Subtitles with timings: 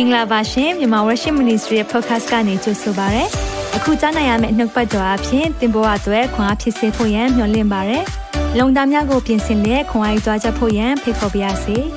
[0.00, 3.24] င်္ဂလာပါရှင်မြန်မာ Worship Ministry ရဲ့ podcast ကနေကြိုဆိုပါရစေ။
[3.76, 7.98] အခုကြားနိုင်ရမယ့်နှုတ်ပတ်တော်အဖြစ်သင်ပေါ်အပ်ွယ်ခွန်အားဖြစ်စေဖို့ယံမျှဝင့်ပါရစေ။
[8.58, 11.76] လုံတာများကိုပြင်ဆင်လက်ခွန်အားယူကြားချက်ဖို့ယံဖိတ်ခေါ်ပါရစေ။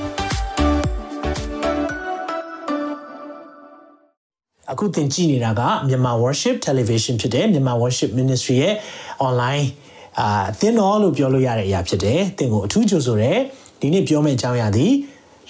[4.71, 8.75] အခုသင်ကြည့်နေတာကမြန်မာ Worship Television ဖြစ်တဲ့မြန်မာ Worship Ministry ရဲ့
[9.27, 9.65] online
[10.19, 13.37] အာသင်တော်လို့ပြောလို့ရတဲ့အရာဖြစ်တယ်။သင်ကိုအထူးကြိုဆိုတယ်။
[13.79, 14.91] ဒီနေ့ပြောမယ့်အကြောင်းအရာသည်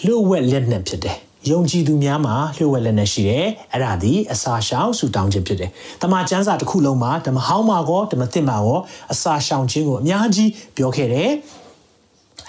[0.05, 1.20] လှုပ်ဝက်လက်နက်ဖြစ်တယ်။
[1.51, 5.70] ယုံကြည်သူများမှာလျှို့ဝှက်လက်နဲ့ရှိတယ်အဲ့ဒါဒီအစာရှောင်ဆူတောင်းခြင်းဖြစ်တယ်
[6.02, 8.80] တမန်ကျမ်းစာတစ်ခုလုံးမှာဓမ္မဟောင်းမှာကောဓမ္မသစ်မှာကော
[9.12, 11.30] အစာရှောင်ခြင်းကိုအများကြီးပြောခဲ့တယ်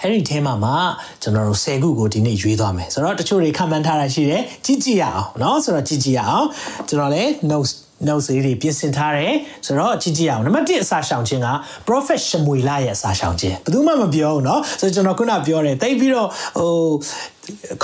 [0.02, 0.76] အဲ့ဒီအဲမှာမှာ
[1.22, 6.46] ကျွန်တော်တို့10ခုကိုဒီနေ့ရွေးသွားမယ်ဆိုတော့တချို့တွေခံမှန်းထားတာရှိတယ်ကြည့်ကြည့်ရအောင်เนาะဆိုတော့ကြည့်ကြည့်ရအောင်
[6.88, 7.72] ကျွန်တော်လည်း notes
[8.06, 9.34] နောက်စေးတွေပြင်ဆင်ထားတယ်
[9.66, 11.48] ဆိုတော့ကြည့်ကြည့်အောင်နံပါတ်1အစာရှောင်ခြင်းက
[11.88, 16.28] prophet ရှမွေလရဲ့အစာရှောင်ခြင်းဘယ်သူမှမပြောဘူးเนาะဆိုတော့ကျွန်တော်ခုနပြောတယ်တိတ်ပြီးတော့
[16.58, 16.72] ဟို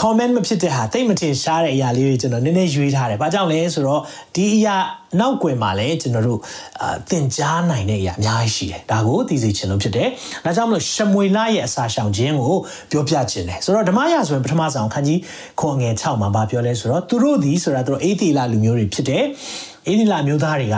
[0.02, 4.02] comment မဖြစ်တဲ့ဟာတိတ်မထင်ရှားတဲ့အရာလေးတွေကျွန်တော်နည်းနည်းရွေးထားတယ်။ဘာကြောင့်လဲဆိုတော့
[4.36, 4.76] ဒီအရာ
[5.20, 6.40] နောက်ွယ်မှာလည်းကျွန်တော်တို့
[6.82, 10.08] အာသင်ကြားနိုင်တဲ့အရာအများကြီးရှိတယ်။ဒါကိုသိစေချင်လို့ဖြစ်တယ်။
[10.46, 12.56] ဒါကြောင့်မလို့ရှမွေလရဲ့အစာရှောင်ခြင်းကို
[12.92, 15.20] ပြောပြခြင်းတယ်။ဆိုတော့ဓမ္မရဆိုရင်ပထမဆုံးခန်းကြီး
[15.60, 19.24] ခွန်ငယ်6မှာဗာပြောလဲဆိုတော့သူတို့ဒီဆိုတာသူတို့အေသီလလူမျိုးတွေဖြစ်တယ်။
[19.88, 20.76] အေသီလမျိုးသားတွေက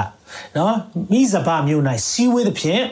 [0.57, 0.75] နော်
[1.11, 2.83] မိဇဘမျိုး၌စီဝေးသဖြင့်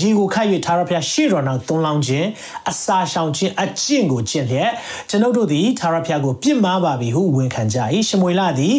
[0.00, 2.28] ရေကိုခတ်၍သာရဖျားရှေ့တော်နောက်သုံးလောင်းခြင်း
[2.70, 4.72] အစာရှောင်ခြင်းအကျင့်ကိုကျင့်လျက်
[5.10, 8.76] ကျွန်ုပ်တို့သည်သာရဖျားကိုပြစ်မှားပါပြီဟုဝန်ခံကြ၏ရှမွေလသည်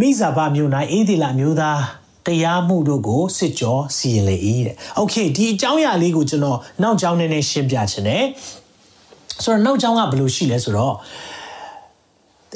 [0.00, 1.80] မိဇာဘမြို့၌အေဒီလာမျိုးသား
[2.26, 8.24] တရားမှုတို့ကိုစစ်ကြောစီရင်လေ၏တဲ့။ Okay ဒီအကြောင်းအရာလေးကိုကျွန်တော်နောက်ကြောင်းနဲ့ရှင်းပြချင်တယ်။
[9.44, 10.94] ဆိုတော့နောက်ကြောင်းကဘယ်လိုရှိလဲဆိုတော့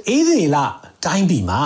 [0.09, 0.65] အေဒီလာ
[1.05, 1.63] တိုင်းပြည်မှာ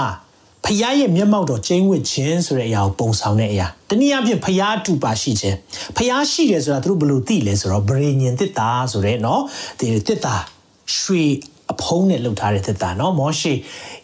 [0.66, 5.58] ဖရားရဲ့မျက်မှောက်တော်ကျင်းဝတ်ခြင်းဆိုတဲ့အရာကိုပုံဆောင်တဲ့အရာတနည်းအားဖြင့်ဖရားအတူပါရှိခြင်း
[5.98, 9.42] ဖရားရှိတယ်ဆိုတာသူတို့ဘယ်လိုသိလဲဆိုတော့ဗရေညင်တစ်တာဆိုတဲ့เนาะ
[9.80, 10.36] ဒီတစ်တာ
[10.98, 11.24] ရွှေ
[11.72, 13.54] အဖုံးနဲ့လှုပ်ထားတဲ့တစ်တာเนาะမောရှိ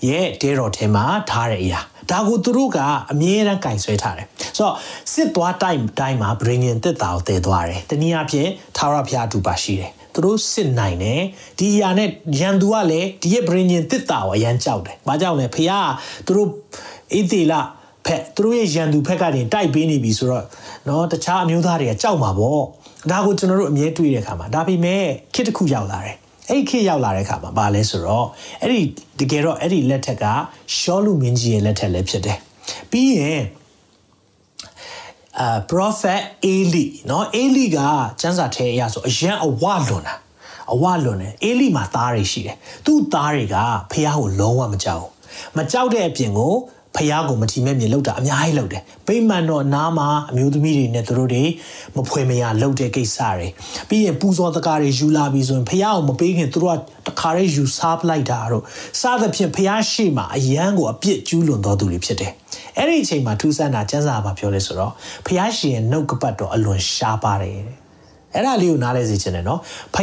[0.08, 1.80] ရဲ့တဲတော်ထဲမှာထားတဲ့အရာ
[2.12, 2.80] ဒါကိုသူတို့က
[3.12, 4.76] အမြဲတမ်းကင်ဆွဲထားတယ်ဆိုတော့
[5.14, 11.21] စစ်သွားတိုင်းတိုင်းမှာဗရေညင်တစ်တာကိုတည်သွားတယ်တနည်းအားဖြင့်သာရဖရားအတူပါရှိတယ် သူတို့စစ်နိုင်တယ်
[11.59, 12.09] ဒီအရာနဲ့
[12.41, 15.75] ရန်သူကလည်းဒီရဲ့ဗြိဉ္ဉ်တစ်တာကိုအရန်ကြောက်တယ်ဘာကြောင့်လဲဖခင်က
[16.27, 16.51] သူတို့
[17.15, 17.55] အေသေလ
[18.07, 20.45] ဖက်သူတို့ရဲ့ရန်သူဖက်ကနေတိုက်ပေးနေပြီဆိုတော့
[20.89, 22.63] နော်တခြားအမျိုးသားတွေကကြောက်မှာပေါ့
[23.11, 25.05] ဒါကိုကျွန်တော်တို့အမြဲတွေ့တဲ့အခါမှာဒါပေမဲ့
[25.35, 26.17] ခေတ်တစ်ခုရောက်လာတယ်
[26.49, 28.27] အဲ့ခေတ်ရောက်လာတဲ့အခါမှာဘာလဲဆိုတော့
[28.63, 28.81] အဲ့ဒီ
[29.21, 30.25] တကယ်တော့အဲ့ဒီလက်ထက်က
[30.77, 32.39] ရှောလူမင်းကြီးရဲ့လက်ထက်လည်းဖြစ်တယ်
[32.91, 33.41] ပြီးရင်
[35.40, 36.22] အာ prophet
[36.54, 37.80] Eli เนาะ Eli က
[38.22, 40.16] ကျမ်းစာထဲအရဆိုအရန်အဝလွန်တာ
[40.74, 43.56] အဝလွန်တယ် Eli မှာသားတွေရှိတယ်သူ့သားတွေက
[43.92, 45.06] ဖះကိုလုံးဝမကြောက်
[45.58, 46.54] မကြောက်တဲ့အပြင်ကို
[46.97, 51.43] ဖះကိုမထီမဲ့မြေလောက်တာအများကြီးလောက်တယ်ဗိမာန်တော်နားမှာအမျိုးသမီးတွေနဲ့သူတို့တွေ
[51.97, 53.49] မဖွေမရလောက်တဲ့ကိစ္စတွေ
[53.89, 58.63] ပြီးရင်ပူဇော်တကားတွေယူလာပြီးဆိုရင်ဖះကိုမပေးခင်သူတို့ကတခါတည်းယူစားပလိုက်တာတို့
[59.01, 62.33] စသဖြင့်ဖះရှိမှအယံကိုအပြစ်ကျူးလွန်တော်သူတွေဖြစ်တယ်
[62.77, 64.93] အဲ့ဒီအချိန်မှာထူးဆန်းတာကျမ်းစာမှာပြောလဲဆိုတော့
[65.27, 67.81] ဖះရှင်ရဲ့နှုတ်ကပတ်တော်အလွန်ရှားပါတယ်
[68.35, 69.61] အဲ့ဒါလေးကိုနားလဲစေချင်တယ်နော်
[69.95, 69.97] ဖ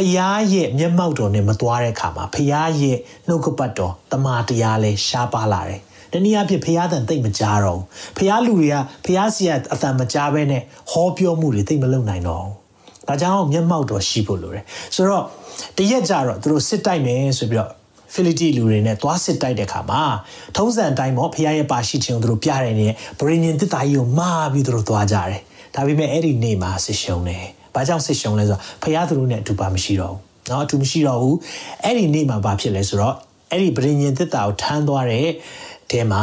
[0.52, 2.40] ရဲ့မျက်မှောက်တော်နဲ့မသွားတဲ့အခါမှာဖះ
[2.80, 2.96] ရဲ့
[3.28, 5.80] နှုတ်ကပတ်တော်တမာတရားလဲရှားပါလာတယ်
[6.13, 7.85] တနည်းအားဖြင့်ဖះတန်သိမ့်မကြားတော့ဘူး
[8.17, 10.61] ဖះလူတွေကဖះစီကအတန်မကြားဘဲနဲ့
[10.91, 12.63] ဟောပြောမှုတွေသိမ့်မလုပ်နိုင်တော့ဘူး
[13.07, 14.63] ဒါကြောင့်မျက်မှောက်တော်ရှိဖို့လိုတယ်
[14.95, 15.23] ဆိုတော့
[15.77, 17.71] တရက်ကြတော့သူတို့စစ်တိုက်မယ်ဆိုပြီးတော့
[18.13, 20.03] ဖိလိတိလူတွေနဲ့သွားစစ်တိုက်တဲ့ခါမှာ
[20.55, 25.41] ထုံးစံအတိုင်းပေါ့ဖះရဲ့ပါရှိခြင်းကိုသူတို့ပြတယ်နဲ့ဗရင်းရင်တစ်တာကြီးကိုမှားပြီးသူတို့သွားကြတယ်
[25.75, 27.45] ဒါပေမဲ့အဲ့ဒီနေ့မှာစစ်ရှုံးတယ်
[27.75, 31.37] ဘာကြောင့်စစ်ရှုံးလဲဆိုတော့ဖះသူတို့နဲ့အတူပါမရှိတော့ဘူးเนาะအတူမရှိတော့ဘူး
[31.83, 33.15] အဲ့ဒီနေ့မှာဘာဖြစ်လဲဆိုတော့
[33.51, 35.27] အဲ့ဒီဗရင်းရင်တစ်တာကိုထမ်းသွားတဲ့
[35.90, 36.22] တဲမှာ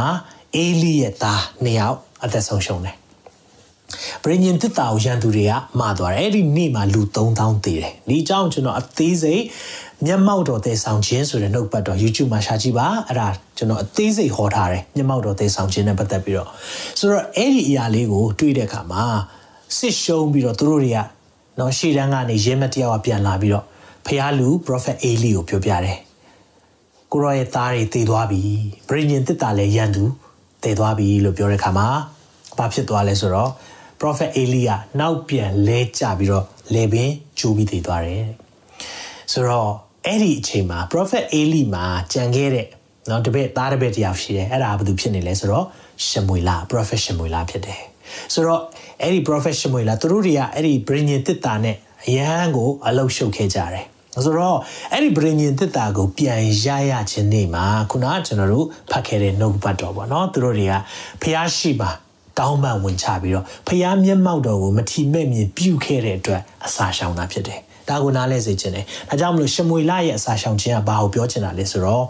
[0.56, 2.96] အေလိရဲ့သားနှစ်ယောက်အသက်ဆုံးရှုံးတယ်
[4.24, 9.44] ဗြိညင်တစ်တာကိုရန်သူတွေကမှားသွားတယ်အဲ့ဒီနေ့မှာလူ3000သေတယ်ဒီအကြောင်းကျွန်တော်အသေးစိတ်
[10.06, 13.28] မျက်မှောက်တော်သေဆောင်ခြင်းဆိုတဲ့နှုတ်ပတ်တော် YouTube မှာရှာကြည့်ပါအဲ့ဒါ
[13.58, 16.50] ကျွန်တော်အသေးစိတ်ဟောထားတယ်မျက်မှောက်တော်သေဆောင်ခြင်းနဲ့ပတ်သက်ပြီးတော့
[17.00, 19.04] ဆိုတော့အဲ့ဒီအရာလေးကိုတွေးတဲ့အခါမှာ
[19.78, 21.00] စစ်ရှုံးပြီးတော့သူတို့တွေက
[21.60, 23.66] နော်ရှေ့တန်းကနေရဲမတယောက်ကပြန်လာပြီးတော့
[24.06, 25.98] ဖះလူ prophet Eli ကိုပြောပြတယ်
[27.12, 28.42] ကိုရောရဲ့သားတွေတည်သွားပြီ
[28.90, 30.04] ဗြိညင်တစ်တာလည်းရန်သူ
[30.64, 31.88] တည်သွားပြီလို့ပြောတဲ့အခါမှာ
[32.58, 33.52] ဘာဖြစ်သွားလဲဆိုတော့
[34.00, 38.26] prophet Elia နောက်ပြန်လဲကျပြီးတော့လေပင်ကျိုးပြီးတည်သွားတယ်
[39.32, 39.72] ဆိုတော့
[40.06, 42.68] အဲ့ဒီအချိန်မှာ prophet Eli မှာကြံခဲ့တဲ့
[43.10, 45.66] နော်တပည့်သားတပည့်တယောက်ရှိတယ်အဲ့ဒါဘာလို့ဖြစ်နေလဲဆိုတော့
[46.08, 47.82] ရှမွေလာ prophet ရှမွေလာဖြစ်တယ်
[48.34, 48.62] ဆိုတော့
[49.02, 51.76] အဲ့ဒီ prophet ရှမွေလာသူတို့တွေကအဲ့ဒီ bring in တစ်တာနဲ့
[52.06, 53.86] အရန်ကိုအလုရှုပ်ခဲ့ကြတယ်
[54.26, 54.58] ဆိုတော့
[54.94, 60.74] အဲ့ဒီဗြိဉ္ဉ်တစ်တာကိုပြန်ရရခြင်းနေ့မှာခုနကကျွန်တော်တို့ဖတ်ခဲ့တဲ့နှုတ်ပတ်တော်ပေါ့နော်သူတို့တွေက
[61.22, 61.90] ဖျားရှိပါ
[62.40, 67.60] တောင်းပန်ဝင်ချပြီးတော့ဖျားမျက်မှောက်တော်ကိုမထီမဲ့မြင်ပြုတ်ခဲ့တဲ့အတွက်အစာရှောင်တာဖြစ်တယ်
[67.90, 72.06] ဒါကိုနားလဲစေခြင်းတယ်ဒါကြောင့်မလို့ရှမွေလရဲ့အစာရှောင်ခြင်းကဘာကိုပြောချင်တာလဲဆိုတော့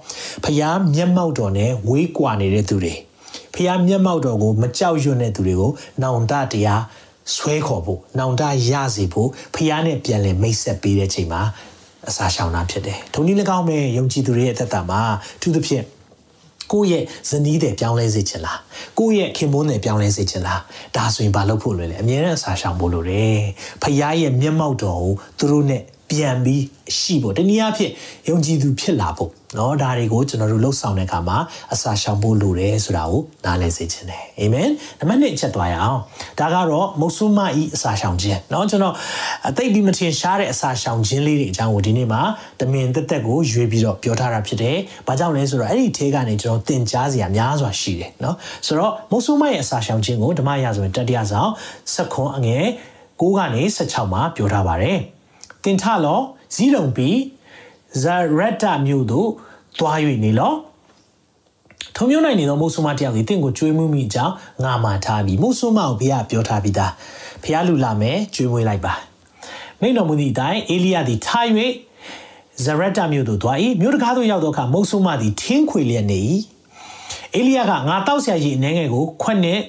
[0.46, 2.94] ဖျားမျက်မှောက်တော်နဲ့ဝေးကွာနေတဲ့သူတွေ
[3.56, 5.72] ဖျားမျက်မှောက်တော်ကိုမကြောက်ရွံ့တဲ့သူတွေကို
[6.04, 6.81] နောင်တတရား
[7.36, 11.42] ဆွဲခေါ်ဖို့နောင်တရစေဖို့ဖျားနဲ့ပြန်လည်မိတ်ဆက်ပေးတဲ့ချိန်မှာ
[12.10, 15.02] အစာရှောင်တာဖြစ်တယ်။ဒုနည်း၎င်းမဲ့ယုံကြည်သူတွေရဲ့အသက်တာမှာ
[15.42, 15.86] သူသဖြင့်
[16.72, 18.60] ကိုယ့်ရဲ့ဇနီးတွေပြောင်းလဲစေချင်လား
[19.00, 20.62] ကိုယ့်ရဲ့ခင်မွန်းတွေပြောင်းလဲစေချင်လား
[20.96, 23.40] ဒါဆိုရင်ဘာလုပ်ဖို့လွယ်လဲအမြဲတမ်းအစာရှောင်ဖို့လိုတယ်
[23.81, 25.84] ဖခင်ရဲ့မျက်မှောက်တော်ကိုသူတို့နဲ့
[26.14, 26.62] ပြန်ပြီး
[26.99, 27.93] ရှိဖို့တနည်းအားဖြင့်
[28.29, 31.38] ယုံကြည်သူဖြစ်လာဖို့เนาะဒါတွေကိုကျွန်တော်တို့လှုပ်ဆောင်တဲ့အခါမှာ
[31.73, 34.69] အစာရှောင်ဖို့လိုတယ်ဆိုတာကိုနားလည်စေချင်တယ်အာမင်
[34.99, 36.00] နံပါတ်1ချက်သွားရအောင်
[36.38, 38.94] ဒါကတော့မုတ်ဆုမဤအစာရှောင်ခြင်းเนาะကျွန်တော်
[39.49, 42.23] အသိပြီးမထင်ရှားတဲ့အစာရှောင်ခြင်းလေးတွေအကြောင်းကိုဒီနေ့မှာ
[42.61, 44.76] တမင်တက်တက်ကိုရွေးပြီးတော့ပြောထားတာဖြစ်တယ်
[45.06, 48.35] ဘာကြောင့်လဲဆိုတော့အဲ့ဒီထဲကနေကျွန်တော်သင်ကြားစရာများစွာရှိတယ်เนาะ
[48.67, 51.50] ဆိုတော့မုတ်ဆုမရဲ့အစာရှောင်ခြင်းကိုဓမ္မရာဇဝင်တတိယဆောင်
[51.93, 52.64] ဆက်ခွန်အငယ်
[53.20, 55.00] 6ကနေ16မှာပြောထားပါတယ်
[55.65, 56.19] တင်ထလော
[56.56, 57.17] ဇီးတုံပြီး
[58.01, 59.29] ဇာရတမြို့သို့
[59.79, 60.53] သွား၍နေလော
[61.95, 64.33] ထုံမျိုးနိုင်နေသောမုတ်ဆုမတယောက်သည်တင့်ကိုကျွေးမှုမိအကြောင်း
[64.63, 66.91] ငါမှထားပြီးမုတ်ဆုမကိုဘုရားပြောထားပြီးသား
[67.44, 68.94] ဘုရားလူလာမယ်ကျွေးမွေးလိုက်ပါ
[69.79, 71.45] မိန့်တော်မူသည့်အတိုင်းအေလိယသည်ထား၍
[72.63, 76.21] ဇရတမြို့သို့သွား၏မြို့တကားသို့ရောက်သောအခါမုတ်ဆုမသည်ထင်းခွေလျက်နေ၏
[77.35, 79.59] အေလိယကငါတောက်ဆရာကြီးအနေငယ်ကိုခွက်နဲ့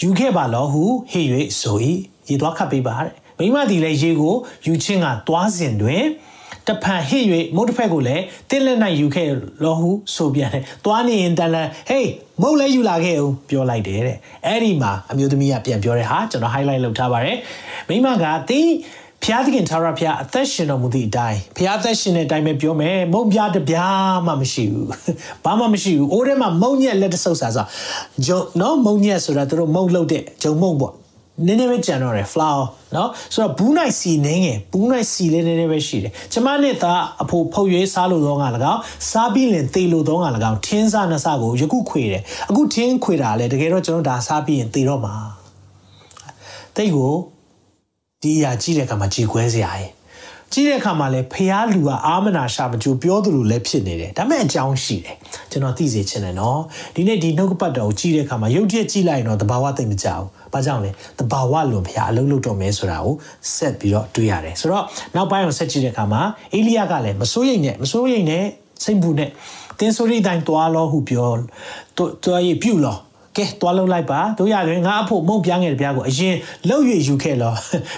[0.00, 1.26] ယူခဲ့ပါလောဟုဟေ့၍
[1.60, 1.76] ဆို၏
[2.28, 4.34] ရေသွားခတ်ပေးပါတဲ့ မိမသည်လည်းရေကို
[4.66, 6.04] ယူချင်းကသွားစဉ်တွင်
[6.68, 7.24] တဖန်ဟစ်၍
[7.56, 9.28] မုတ်တစ်ဖက်ကိုလည်းတင်းလက်နိုင်ယူခဲ့
[9.64, 12.10] လောဟုဆိုပြန်တယ်။သွားနေရင်တန်လန်ဟေး
[12.42, 17.36] မုတ်လည်းယူလာခဲ့အောင်ပြောလိုက်တယ်တဲ့။အဲ့ဒီမှာအမျိုးသမီးကပြန်ပြောတဲ့ဟာကျွန်တော် highlight လုပ်ထားပါတယ်။
[17.88, 18.72] မိမကတင်း
[19.24, 24.88] ဖျားသခင်သာရဖျားအသက်ရှင်တော်မူသည့်အတိုင်းဖျားသက်ရှင်တဲ့အတိုင်းပဲပြောမယ်မုံပြားတပြားမှမရှိဘူး
[25.44, 27.66] ဘာမှမရှိဘူးအိုးထဲမှာမုံညက်လက်တဆုပ်ဆာဆို
[28.26, 30.94] ဂျုံနော်မုံညက်ဆိုတာသူတို့မုံလုတ်တဲ့ဂျုံမုံပေါ့
[31.47, 38.81] နည်းနည်းပဲကြံတော့တယ် flower เนาะဆိုတော့ဘူးနိုင်စီနင်းငယ်ဘူးနိုင်စီလေးနည်းနည်းပဲရှိတယ်ကျမနဲ့သားအဖိုးဖုတ်ရွေးစားလို့တော့ငါ၎င်း
[39.11, 45.15] စားပြီးရင်သေလို့တော့ငါ၎င်းထင်းစားနှစားကိုယခုခွေတယ်အခုထင်းခွေတာလေတကယ်တော့ကျွန်တော်ဒါစားပြီးရင်သေတော့မှာ
[46.75, 47.13] တိတ်ကို
[48.21, 49.91] ဒီအရာကြည့်တဲ့အခါမှာကြည်ခွဲစရာရဲ့
[50.52, 55.16] ကြည့်တဲ့အခါမှာလည်းဖះလူကအာမနာရှာမကြိုပြောသလိုလည်းဖြစ်နေတယ်ဒါပေမဲ့အကြောင်းရှိတယ်
[55.50, 56.60] ကျွန်တော်သိစေချင်တယ်နော်
[56.94, 63.14] ဒီနေ့ဒီနှုတ်ကပတ်တော်ကိုကြည့်တဲ့အခါမှာရုပ်တရက်ကြည့်လိုက်ရင်တော့တဘာဝသိမကြဘူးဘာကြောင့်လဲတဘာဝလွန်ဖះအလုံးလုံးတော့မဲဆိုတာကို
[63.54, 64.84] ဆက်ပြီးတော့တွေးရတယ်ဆိုတော့
[65.14, 66.22] နောက်ပိုင်းကိုဆက်ကြည့်တဲ့အခါမှာ
[66.54, 68.44] အေလိယကလည်းမစိုးရိမ်နဲ့မစိုးရိမ်နဲ့
[68.84, 69.30] စိတ်ဘူးနဲ့
[69.78, 71.30] တင်းဆိုရီတိုင်းတွားလို့ဟုပြော
[72.24, 72.98] တွားရပြုလို့
[73.37, 76.35] ကဲတွားလုံးလိုက်ပါတို့ရရင်ငါအဖို့မုံပြားငယ်တပြားကိုအရင်
[76.67, 77.53] လှုပ်ရွယူခဲ့လော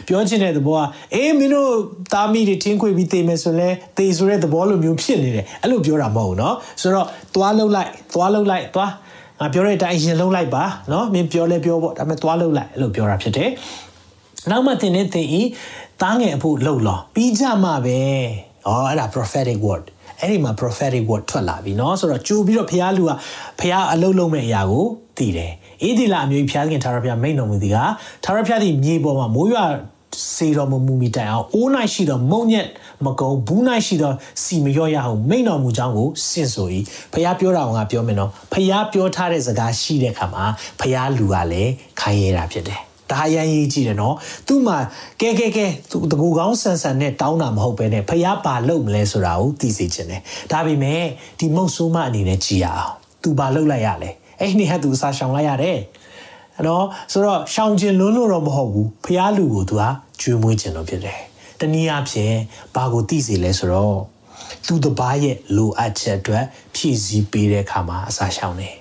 [0.07, 0.83] ပြောချင်တဲ့သဘောက
[1.15, 1.71] အေးမင်းတို့
[2.13, 8.91] တာမီတွေထင်းခွေပြီးတေးမယ်ဆိုလဲတေးဆိုတဲ့သဘောလိုမျိုးဖြစ်နေတယ်အဲ့လိုပြောတာမဟုတ်ဘူးเนาะဆိုတော့တွားလုံးလိုက်တွားလုံးလိုက်တွား
[9.39, 13.49] ငါပြောတဲ့အတိုင်းအရင်လုံးလိုက်ပါเนาะမင်းပြောလဲပြောပေါ့ဒါပေမဲ့တွားလုံးလိုက်အဲ့လိုပြောတာဖြစ်တယ်
[14.49, 15.41] နောက်မှသင်နေသင်ဤ
[16.01, 17.99] တားငယ်အဖို့လှုပ်လောပြီးကြမှာပဲ
[18.67, 19.83] ဩအဲ့ဒါ prophetic word
[20.19, 23.11] အဲ့ဒီမှာ prophetic word ထွက်လာပြီเนาะဆိုတော့ကြိုပြီးတော့ဖះလူက
[23.59, 24.85] ဖះအလုံးလုံးမဲ့အရာကို
[25.18, 27.76] သိတယ်အေဒီလာအမျိုးဖះခင်ထာရဖះမိန်တော်မူသည်က
[28.24, 29.64] ထာရဖះသည်မြေပေါ်မှာမိုးရွာ
[30.34, 32.66] စေတော်မမူမီတိုင်အောင်အိုးနိုင်ရှိသောမုံညက်
[33.04, 34.12] မကုံဘူးနိုင်ရှိသော
[34.42, 36.68] စီမရော့ရအောင်မိန်တော်မူကြောင်းကိုစင်ဆို၏
[37.12, 40.44] ဖះပြောတာကပြောမယ်နော်ဖះပြောထားတဲ့စကားရှိတဲ့ခါမှာ
[40.80, 42.80] ဖះလူကလည်းခိုင်းရတာဖြစ်တယ်
[43.12, 44.14] ဒါရန်ရေးကြည့်တယ်နော်
[44.46, 44.78] သူ့မှာ
[45.20, 50.22] ကဲကဲကဲသူတကူကောင်းဆန်ဆန်နဲ့တောင်းတာမဟုတ်ပဲနဲ့ဖះပါလုပ်မလဲဆိုတာကိုသိစေချင်တယ်
[50.52, 51.02] ဒါပေမဲ့
[51.38, 55.79] ဒီမုတ်ဆိုးမအနေနဲ့ကြည်ရအောင်သူပါလုပ်လိုက်ရလဲ အဲ့ဒီဟက်သူစာရှောင်လိုက်ရတယ်
[56.67, 59.83] နော်ဆိုတော့ရှောင်ကျင်လွန်းလို့တော့မဟုတ်ဘူးဖះလူကိုသူက
[60.21, 61.19] ကျွေးမွေးခြင်းလို့ဖြစ်တယ်
[61.59, 62.35] တနည်းအားဖြင့်
[62.75, 63.97] ဘာကိုသိစေလဲဆိုတော့
[64.67, 66.43] သူတပားရဲ့လိုအပ်ချက်အတွက်
[66.75, 68.75] ဖြည့်ဆည်းပေးတဲ့အခါမှာအစာရှောင်တယ်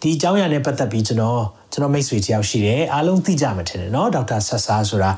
[0.00, 5.10] ဒီအကြောင်းအရာနဲ့ပတ်သက်ပြီးကျွန်တော်ကျွန်တော်မိတ်ဆွေတယောက်ရှိတယ်အားလုံးသိကြမှာထင်တယ်เนาะဒေါက်တာဆက်ဆာဆိုတာ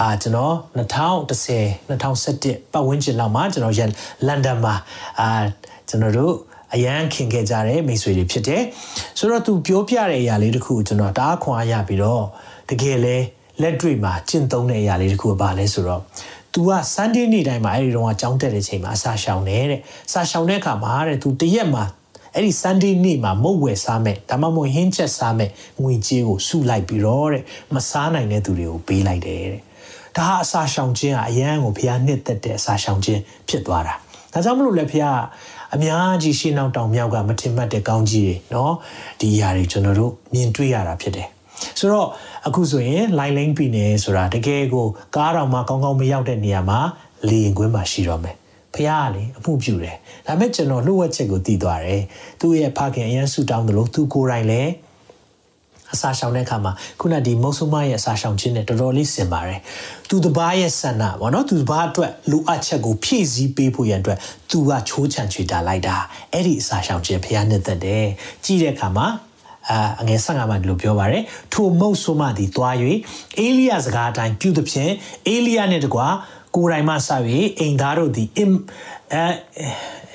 [0.00, 3.80] အာကျွန်တော်2010 2017ပတ်ဝန်းကျင်လောက်မှာကျွန်တော်ရ
[4.26, 4.74] လန်ဒန်မှာ
[5.20, 5.28] အာ
[5.88, 6.34] ကျွန်တော်တို့
[6.75, 8.63] အရန်ခင်ခဲ့ကြတဲ့မိတ်ဆွေတွေဖြစ်တယ်
[9.19, 12.23] ဆိုတော့သူပြောပြတဲ့အရာလေးတခုကျွန်တော်တအားခွန်အားရပြီးတော့
[12.69, 13.17] တကယ်လဲ
[13.61, 16.01] လက်တွေ့မှာကျင့်သုံးတဲ့အရာလေးတခုကဘာလဲဆိုတော့
[16.53, 19.79] तू က Sunday နေ့တိုင်းမှာအဲ့ဒီတော့အကြောင်းတက်တဲ့ချိန်မှာအစာရှောင်နေတဲ့
[20.11, 21.83] စာရှောင်တဲ့အခါမှာတဲ့ तू တရက်မှာ
[22.33, 25.49] အဲ့ဒီ Sunday နေ့မှာမုတ်ဝယ်စားမဲ့ဒါမှမဟုတ်ဟင်းချက်စားမဲ့
[25.81, 29.61] ငွေကြေးကိုစုလိုက်ပြီးတော့တဲ့မစားနိုင်တဲ့သူတွေကိုပေးလိုက်တယ်တဲ့
[30.17, 33.95] ဒါဟာအစာရှောင်ခြင်းကအရန်ကိုဘုရားနှစ်သက်တဲ့အစာရှောင်ခြင်းဖြစ်သွားတာ
[34.33, 35.19] ဒါကြောင့်မလို့လည်းဘုရား
[35.74, 38.70] အများကြီးရှင်းနောက်တောင်မြောက်ကမထင်မှတ်တဲ့ကောင်းကြီးတွေเนาะ
[39.20, 41.28] ဒီຢာတွေကျွန်တော်တို့မြင်တွေ့ရတာဖြစ်တယ်
[41.78, 42.08] ဆိုတော့
[42.46, 44.86] အခုဆိုရင်လိုင်လိန်ပြည်နယ်ဆိုတာတကယ်ကို
[45.16, 46.80] ကားတော်မှာကောင်းကောင်းမရောက်တဲ့နေရာမှာ
[47.28, 48.36] လေရင်ကွင်းမှာရှိတော့မယ်
[48.74, 52.02] ဖះကလေအမှုပြုတယ်ဒါပေမဲ့ကျွန်တော်လှုပ်ဝက်ချက်ကိုတည်သွားတယ်
[52.40, 54.70] သူ့ရဲ့ဖခင်အရန်ဆူတောင်းတယ်လို့သူကိုယ်တိုင်လည်း
[55.93, 59.59] အစာရှောင်တဲ့အခါမှာခုနဒီမုတ်ဆုမရဲ့အစာရှောင်ခြင်းနဲ့တော်တော်လေးစင်ပါတယ်။
[60.09, 64.17] သူတပားရဲ့ဆန္ဒပေါ့နော်သူတပားအတွက်လိုအပ်ချက်ကိုဖြည့်ဆည်းပေးဖို့ရန်အတွက်
[64.49, 65.95] သူကချိုးချံချွေတာလိုက်တာ။
[66.33, 68.05] အဲ့ဒီအစာရှောင်ခြင်းဖျားနှစ်သက်တယ်။
[68.45, 69.07] ကြည့်တဲ့အခါမှာ
[69.69, 71.23] အာအငယ်15မှာဒီလိုပြောပါတယ်
[71.53, 72.75] ထိုမုတ်ဆိုးမသည်တွား၍
[73.39, 74.91] အေလိယစကားအတိုင်းပြုသဖြင့်
[75.27, 76.07] အေလိယနှင့်တကွာ
[76.55, 77.21] ကိုယ်တိုင်မှဆက်၍
[77.59, 78.53] အိမ်သားတို့သည်အမ်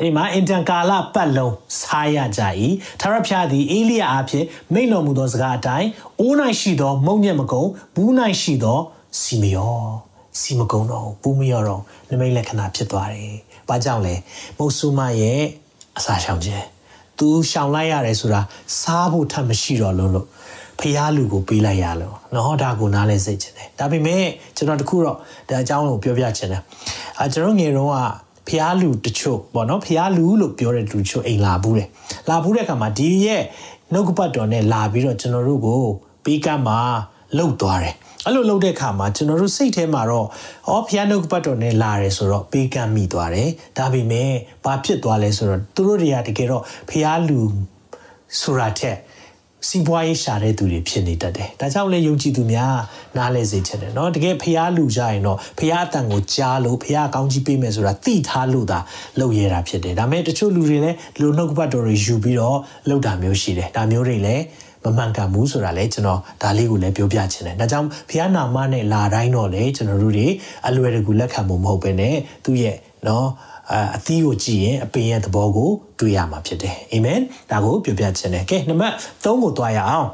[0.00, 2.42] အဲဒီမှာအင်တန်ကာလပတ်လုံးစားရကြ၏
[3.00, 5.88] ထာဝရဘုရားသည်အေလိယအားဖြင့်မိန့်တော်မူသောစကားအတိုင်း
[6.20, 7.62] အိုး၌ရှိသောမုံညက်မကုံ
[7.94, 8.10] ဘူး၌
[8.42, 8.78] ရှိသော
[9.20, 9.76] စီမယော
[10.40, 13.34] စီမကုံတော့ဘူးမယောတော့နမိတ်လက္ခဏာဖြစ်သွားတယ်။
[13.68, 14.14] ဘာကြောင့်လဲ
[14.58, 15.40] မုတ်ဆိုးမရဲ့
[15.98, 16.64] အစာရှောင်ခြင်း
[17.18, 18.40] သူရှောင်လိုက်ရတယ်ဆိုတာ
[18.80, 20.26] စားဖို့ထပ်မရှိတော့လို့လို့
[20.80, 24.24] ဖျားလူကိုပေးလိုက်ရလို့နော်ဒါကိုနားလဲစိတ်ချင်တယ်ဒါပေမဲ့
[24.56, 25.16] ကျွန်တော်တခုတော့
[25.48, 26.62] ဒါအကြောင်းကိုပြောပြချင်တယ်
[27.18, 27.96] အာကျွန်တော်ငယ်တော့က
[28.50, 31.88] ဖျားလူတချို့ပေါ့နော်ဖျားလူလို့ပြောတဲ့သူတချို့အိမ်လာဘူးတယ်
[32.28, 33.42] လာဘူးတဲ့အခါမှာဒီရဲ့
[33.92, 35.82] နှုတ်ကပတ်တော်နဲ့လာပြီးတော့ကျွန်တော်တို့ကို
[36.24, 36.78] ပေးကမ်းမှာ
[37.36, 40.26] လှုပ်သွားတယ်အဲ့လိုလုပ်တဲ့အခါမှာကျွန်တော်တို့စိတ်ထဲမှာတော့
[40.72, 44.30] ဩဖျားနှုတ်ပတ်တော်နဲ့လာတယ်ဆိုတော့ပေးကမ်းမိသွားတယ်ဒါပေမဲ့
[44.64, 47.40] ဘာဖြစ်သွားလဲဆိုတော့သူတို့တွေကတကယ်တော့ဖျားလူ
[48.40, 48.96] ဆိုတာထက်
[49.69, 52.75] စီးပွားရေးရှာတဲ့သူတွေဖြစ်နေတတ်တယ်။ဒါကြောင့်လည်းယုံကြည်သူများ
[53.17, 58.79] နားလဲစေချင်တယ်เนาะတကယ်ဖျားလူကြရင်တော့ဖျားအတန်ကိုကြားလို့ဖျားကောင်းကြီးပေးမယ်ဆိုတာသိထားလို့သာ
[59.19, 62.57] လုပ်ရတာဖြစ်တယ်။ဒါပေမဲ့တချို့လူတွေလည်းလူနှုတ်ကပတ်တော်တွေယူပြီးတော့
[62.89, 64.43] လုပ်တာမျိုးရှိတယ်။ဒါမျိုးတွေလည်း
[64.83, 70.27] မမှန်ကန်ဘူးဆိုတာလည်းကျွန်တော်ဒါလေးကိုလည်းပြောပြချင်တယ်။ဒါကြောင့်ဖျားနာမနဲ့လာတိုင်းတော့လေကျွန်တော်တို့တွေ
[70.67, 73.25] အလွယ်တကူလက်ခံဖို့မဟုတ်ဘဲနဲ့သူ့ရဲ့เนาะ
[73.96, 80.08] အသီးကိုကြည့်ရင်အပင်ရဲ့သဘောကိုတွေ့ရမှာဖြစ်တယ်အာမင်ဒါကိုပြောပြချင်တယ်ကဲနံပါတ်3ကိုတွားရအောင်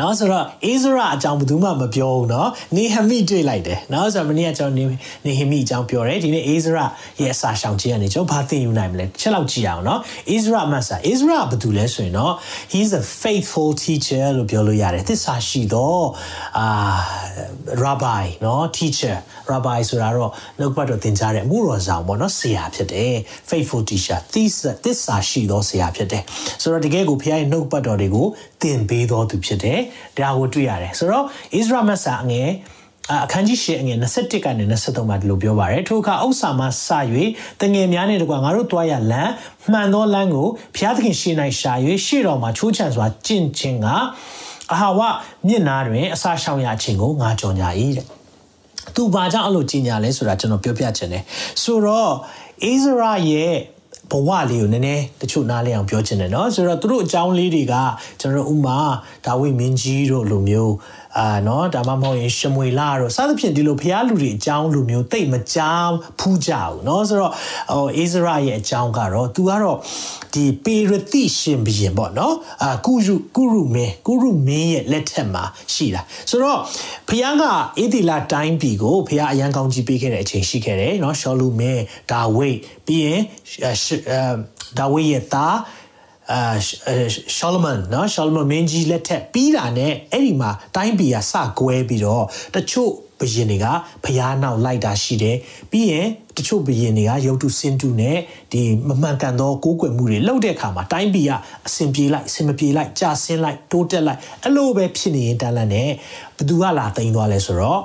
[0.00, 4.90] နော်ဆိုတော့အေဇရာအကြောင်းဘယ်သူမှမပြောဘူးနော်နေဟမိတွေ့လိုက်တယ်နော်ဆိုတော့မနေ့ကကျွန်တော်
[5.26, 6.84] နေဟမိအကြောင်းပြောတယ်ဒီနေ့အေဇရာ
[7.20, 12.32] ရဲ့အစာရှောင်ခြင်းကနေကျွန်တော်ဘာသိယူနိုင်မလဲချက်လောက်ကြည့်အောင်နော်အေဇရာမဆာအေဇရာဘယ်သူလဲဆိုရင်နော်
[12.72, 15.98] he's a faithful teacher လို့ပြောလို့ရတယ်သစ္စာရှိသော
[16.58, 16.66] အာ
[17.84, 19.16] rabbi နော် teacher
[19.52, 23.14] rabbi ဆိုတာတော့နှုတ်ပတ်တော်သင်ကြားတဲ့အမှုတော်ဆောင်ပေါ့နော်ဆရာဖြစ်တယ်
[23.50, 26.22] faithful teacher သစ္စာရှိသောဆရာဖြစ်တယ်
[26.62, 28.26] ဆိုတော့တကယ်ကိုဖခင်ရဲ့နှုတ်ပတ်တော်တွေကို
[28.62, 29.80] သင်ပေးတော်သူဖြစ်တယ်
[30.18, 31.24] ဒါကိုတွေ့ရတယ်ဆိုတော့
[31.60, 32.50] Israel မတ်စာအငယ်
[33.24, 36.88] အခန်းကြီးရှေ့အငယ်21ကနေ23မှာဒီလိုပြောပါရယ်ထိုအခါဥစ္စာမစ၍
[37.60, 39.32] တငယ်များနဲ့တကွာငါတို့တွားရလမ်း
[39.72, 41.72] မှန်သောလမ်းကိုဘုရားသခင်ရှေ့၌ရှာ၍
[42.06, 43.86] ရှေ့တော်မှာချိုးချံစွာကျင့်ခြင်းက
[44.72, 45.00] အဟာဝ
[45.46, 48.06] မျက်နာတွင်အစာရှောင်ရခြင်းကိုငါကြော်ညာ၏တဲ့
[48.94, 51.22] သူဘာကြောင့်အဲ့လိုကြီးညာလဲဆိုတာကျွန်တော်ပြောပြချင်တယ်
[51.62, 52.12] ဆိုတော့
[52.64, 53.56] အိဇရာရဲ့
[54.11, 57.75] ဘဝလေးကိုနည်းနည်းတချို့နားလည်အောင်ပြောချင်တယ်เนาะဆိုတော့သူတို့အကြောင်းလေးတွေက
[58.19, 58.77] ကျွန်တော်ဥမာ
[59.25, 60.73] ဒါဝိမင်းကြီးတို့လိုမျိုး
[61.18, 65.90] အာနော်ဒါမှမဟုတ်ရင်ရှမွေလာတို့စသဖြင့်ဒီလိုဖျားလူတွေအကြောင်းလူမျိုးတိတ်မကြား
[66.20, 69.78] ဖူးကြဘူးနော်ဆိုတော့ဟိုအိဇရာရဲ့အကြောင်းကတော့သူကတော့
[70.34, 76.00] ဒီပေရတိရှင်ဘုရင်ပေါ့နော်အာကုရုကုရုမင်းကုရုမင်းရဲ့လက်ထက်မှာရှိတာ
[76.30, 76.58] ဆိုတော့
[77.08, 77.44] ဖျားက
[77.78, 83.20] အေဒီလာတိုင်းပြည်ကိုဖျားအရန်ကောင်းကြီးပေးခဲ့တဲ့အချိန်ရှိခဲ့တယ်နော်ရှောလူမင်းဒါဝိတ်ပြီးရင်
[84.78, 85.56] ဒါဝိတ်ရဲ့သား
[86.32, 86.42] အာ
[87.36, 93.66] ရှောလမန်နော်ရှောလမန်မင်းကြီးလက်ထက်ပြီးတာနဲ့အဲ့ဒီမှာတိုင်းပြည်ကစကွဲပြီးတော့တချို့ဘယင်တွေက
[94.04, 95.36] ဖျားနောက်လိုက်တာရှိတယ်
[95.70, 96.06] ပြီးရင်
[96.36, 98.18] တချို့ဘယင်တွေကရုပ်တုစင်တုနဲ့
[98.52, 101.32] ဒီမမှန်ကန်သောကိုးကွယ်မှုတွေလုပ်တဲ့အခါမှာတိုင်းပြည်က
[101.66, 105.90] အစင်ပြေလိုက်အစင်မပြေလိုက်ကြာဆင်းလိုက်တိုးတက်လိုက်အဲ့လိုပဲဖြစ်နေရင်တန်းလန့်နဲ့
[106.38, 107.80] ဘသူကလာတိန်သွားလဲဆိုတော့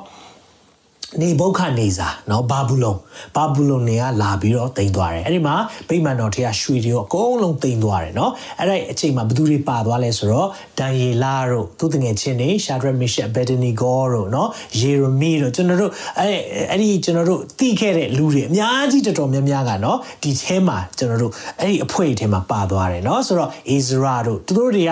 [1.22, 2.96] နေဘုခနေစာနော်ဘာဘူးလုံ
[3.36, 5.56] ဘာဘူးလုံနေကလာပြီးတော့တင်သွားတယ်အဲ့ဒီမှာ
[5.90, 10.48] ဗိမာန်တော်ထဲကရွှေတွေရောအကုန်လုံးတင်သွားတယ်နော်အဲ့ဒါအချိန်မှာဘသူတွေပါသွားလဲဆိုတော့
[10.80, 16.38] ဒန်ယေလာတို့သူတငယ်ချင်းတွေရှာဒရက်မီရှက်ဘက်ဒနီဂေါတို့နော်ယေရမီတို့ကျွန်တော်တို့အဲ့
[16.72, 21.32] အဲ့ဒီကျွန်တော်တို့တီးခဲ့တဲ့လူတွေအများကြီးတော်တော်များများကနော်ဒီထဲမှာကျွန်တော်တို့
[21.62, 24.92] အဲ့ဒီအဖွဲ့ထဲမှာပါသွားတယ်နော်ဆိုတော့အိဇရာတို့သူတို့တွေက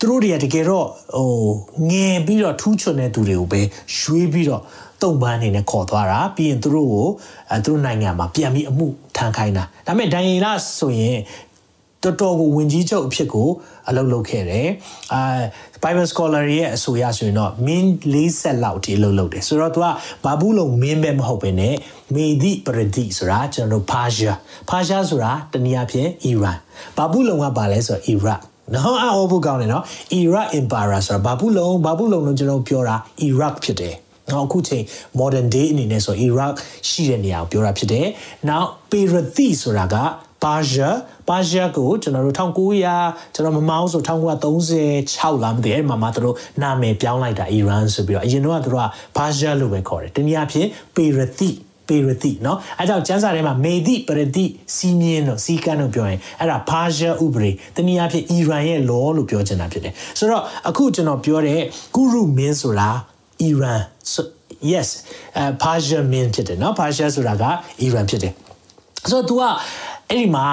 [0.00, 1.30] သူတို့တွေကတကယ်တော့ဟို
[1.90, 3.60] ငယ်ပြီးတော့ထူးချွန်တဲ့သူတွေကိုပဲ
[3.98, 4.62] ရွှေးပြီးတော့
[5.02, 7.08] တုံပန်းအနေနဲ့ခေါ်သွားတာပြီးရင်သူတို့ကို
[7.50, 10.46] အဲသူတို့နိုင်ငံမှာပြန်ပြီးအမှုထမ်းခိုင်းတာဒါပေမဲ့ဒန်ယေလ
[10.78, 11.18] ဆိုရင်
[12.02, 13.48] တော်တော်ကိုဝင်ကြီးချုပ်အဖြစ်ကို
[13.88, 14.68] အလုပ်လုပ်ခဲ့တယ်
[15.12, 15.40] အာ
[15.82, 17.86] Bible scholar ရဲ့အဆိုအရဆိုရင်တော့မင်း
[18.24, 19.86] 40လောက်ထိအလုပ်လုပ်တယ်ဆိုတော့သူက
[20.24, 21.62] ဘာဘူးလုံးမင်းပဲမဟုတ်ပဲね
[22.14, 24.32] မေဒီပရဒီဆိုတာကျွန်တော်တို့ဖာရှာ
[24.68, 26.58] ဖာရှာဆိုတာတနည်းအားဖြင့်အီရန်
[26.96, 28.40] ဘာဘူးလုံးကပါလဲဆိုတော့အီရတ်
[28.74, 29.84] နော်အော်ဘူးကောင်းတယ်နော်
[30.20, 32.96] Iraq Empire ဆိုတာဘာဘူးလုံးဘာဘူးလုံးလုံးကျွန်တော်ပြောတာ
[33.28, 33.96] Iraq ဖြစ်တယ်
[34.31, 34.83] နောက်အခုချိန်
[35.19, 36.55] modern day အနေနဲ့ဆို Iraq
[36.89, 38.07] ရှိတဲ့နေရာကိုပြောတာဖြစ်တယ်။
[38.49, 39.95] Now Pirathi ဆိုတာက
[40.43, 40.89] Persia
[41.29, 51.51] Persia ကိုကျွန်တော်တို့1900ကျွန်တော်မမောင်းဆို1936လားမသိအဲ့မှာမှသူတို့နာမည်ပြောင်းလိုက်တာ Iran ဆိုပြီးတော့အရင်တော့သူတို့က Persia လို့ပဲခေါ်တယ်။တနည်းအားဖြင့် Pirathi
[51.89, 61.61] ပေရတိเนาะအဲကြောင့်ကျမ်းစာထဲမှာမေတိပရတိစီးမြင်းတို့စီးကန်းတို့ပြောရင်အဲ့ဒါဘာရှာဥပဒေတနည်းအားဖြင့်အီရန်ရဲ့ law လို့ပြောချင်တာဖြစ်တယ်ဆိုတော့အခုကျွန်တော်ပြောတဲ့
[61.95, 62.89] ကုရုမင်းဆိုတာ
[63.41, 63.81] အီရန်
[64.71, 64.89] yes
[65.37, 67.43] အဲဘာရှာမင်းဖြစ်တယ်เนาะဘာရှာဆိုတာက
[67.81, 68.33] အီရန်ဖြစ်တယ်
[69.11, 69.41] ဆိုတော့ तू က
[70.09, 70.47] အဲ့ဒီမှာ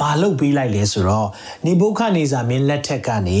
[0.00, 1.28] ဘာလုပ်ပေးလိုက်လဲဆိုတော့
[1.66, 3.30] နေဘုခနေဇာမင်းလက်ထက်ကန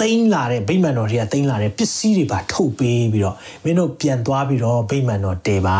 [0.00, 5.78] သိမ်းလာတဲ့ဗိမာန်တော်တွေကသိမ်းလာတဲ့ပစ္စည်းတွေပါထုတ်ပေးပြီးတော့မင်းတို့ပြန်သွားပြီးတော့ဗိမာန်တော်တည်ပါ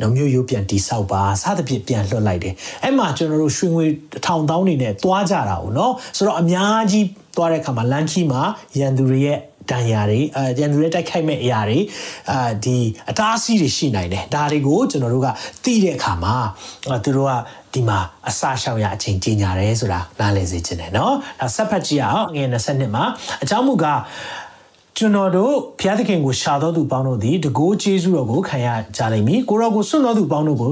[0.00, 3.86] နော်မျိုးရိုးပြန်တိဆောက်ပါစသဖြင့်ပြန်လွှတ်လိုက်တယ်အဲ့မှာကျွန်တော်တို့ရွှေငွေ
[4.26, 8.42] ထောင်တောင်းနေနဲ့သွားကြတာ ਉ နော်ဆိုတော့အများကြီးသွားတဲ့အခါမှာလန်ခီမှာ
[8.78, 9.38] ရန်သူတွေရဲ့
[9.70, 11.78] တန်ရာတွေအဲရန်သူတွေတိုက်ခိုက်မဲ့အရာတွေ
[12.30, 12.78] အာဒီ
[13.10, 15.28] အတားအဆီးတွေရှိနိုင်တယ်ဒါတွေကိုကျွန်တော်တို့က
[15.64, 16.36] သိတဲ့အခါမှာ
[17.04, 17.32] သူတို့က
[17.74, 17.98] ဒီမှာ
[18.28, 23.04] အစရှောင်ရအချိန်ကြီးညာတယ်ဆိုတာနားလည်စေချင်တယ်เนาะဒါဆက်ဖတ်ကြည့်အောင်ငွေ22မှာ
[23.42, 24.00] အကြောင်းမူကား
[24.97, 28.67] ကျွန်တော်တို့ဘုရားသခင်ကိုရှာတော်သူပေါင်းတို့သည်တကိုးကျေးဇူးတော်ကိုခံရ
[28.97, 30.71] ကြလိမ့်မည်ကိုရောကိုစွန့်တော်သူပေါင်းတို့ကို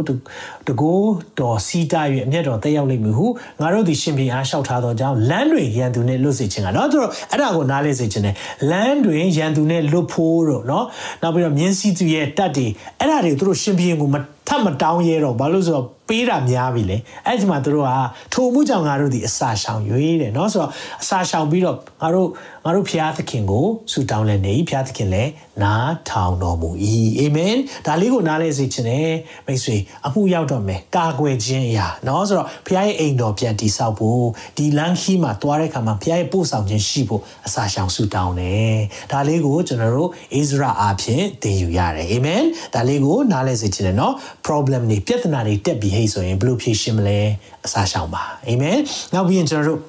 [0.67, 3.25] တကိုးတော်စီးတာ၍အမျက်တော်တက်ရောက်လိမ့်မည်ဟု
[3.61, 8.35] ငါတို့သည်ရှင်ပြန်အားလျှောက်ထားသောကြောင့်လမ်းတွင်ရန်သူနှင့်လွတ်စေခြင်းကနော်သူတို့အဲ့ဒါကိုနားလေစေခြင်းနဲ့
[8.69, 10.85] လမ်းတွင်ရန်သူနှင့်လွတ်ဖို့တော့နော်
[11.21, 12.67] နောက်ပြီးတော့မြင်းစည်းသူရဲ့တတ်တွေ
[12.99, 14.15] အဲ့ဒါတွေသူတို့ရှင်ပြန်ကိုမ
[14.48, 17.90] ထပ်မတောင်းရဲတော့ဘာလို့ဆိုတော့ပေးတာများပြီလေအဲ့ဒီမှာတို့က
[18.32, 20.70] ထိုမှုကြောင့်ငါတို့ဒီအစာရှောင်ရွေးတယ်เนาะဆိုတော့
[21.02, 22.28] အစာရှောင်ပြီးတော့ငါတို့
[22.64, 25.30] ငါတို့ဖျားသခင်ကိုဆုတောင်းလဲနေဖျားသခင်လည်း
[25.62, 26.70] နားထောင်တော်မူ၏
[27.18, 29.12] အာမင်ဒါလေးကိုနားလဲစေချင်တယ်
[29.46, 29.76] မိတ်ဆွေ
[30.06, 34.24] အမှုရောက်တော့မယ်ကာကွယ်ခြင်းအရာเนาะဆိုတော့ဖျားရဲ့အိမ်တော်ပြန်တည်ဆောက်ဖို့
[34.56, 38.76] ဒီလမ်းခီးမှာတွားတဲ့ခါမှာဖျားရဲ့ပို့ဆောင်ခြင်းရှိဖို့အစာရှောင်ဆုတောင်းတယ်
[39.12, 42.42] ဒါလေးကိုကျွန်တော်တို့ဣဇရာအဖြစ်သင်ယူရတယ်အာမင်
[42.74, 44.12] ဒါလေးကိုနားလဲစေချင်တယ်เนาะ
[44.47, 47.19] problem တွေပြဿနာတွေတက်ပြီးဟိဆိုရင်ဘယ်လိုဖြေရှင်းမလဲ
[47.65, 48.77] အစားရှောင်ပါအာမင်
[49.13, 49.81] နောက်ပြီးရင်ကျွန်တော်တို့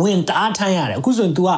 [0.00, 1.50] ဝင်တားထိုင်းရတယ်အခုဆိုရင် तू က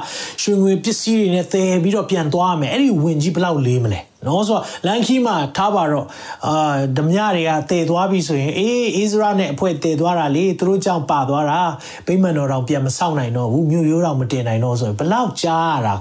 [0.42, 6.06] ရွှေငွေပစ္စည်းတွေနဲ့သယ်ပြီးတော့ပြန်သွားရမယ်အဲ့ဒီဝင်ကြီးဘယ်လောက်လေးမလဲနော်ဆိုတော့လန်ခီမှာထားပါတော့
[6.46, 11.60] အာဓမြတွေကတည်သွားပြီဆိုရင်အေးအိစရာနဲ့အဖွဲ့တည်သွားတာလေသူတို့ကြောင့်ပါသွားတာ
[12.06, 15.94] ဗိမာန်တော်တောင်ပြန်မဆောက်နိုင်တော့ဘူးမြို့ရိုးတောင်မတင်နိုင်တော့ဆိုရင်ဘယ်လောက်ကြားရတာ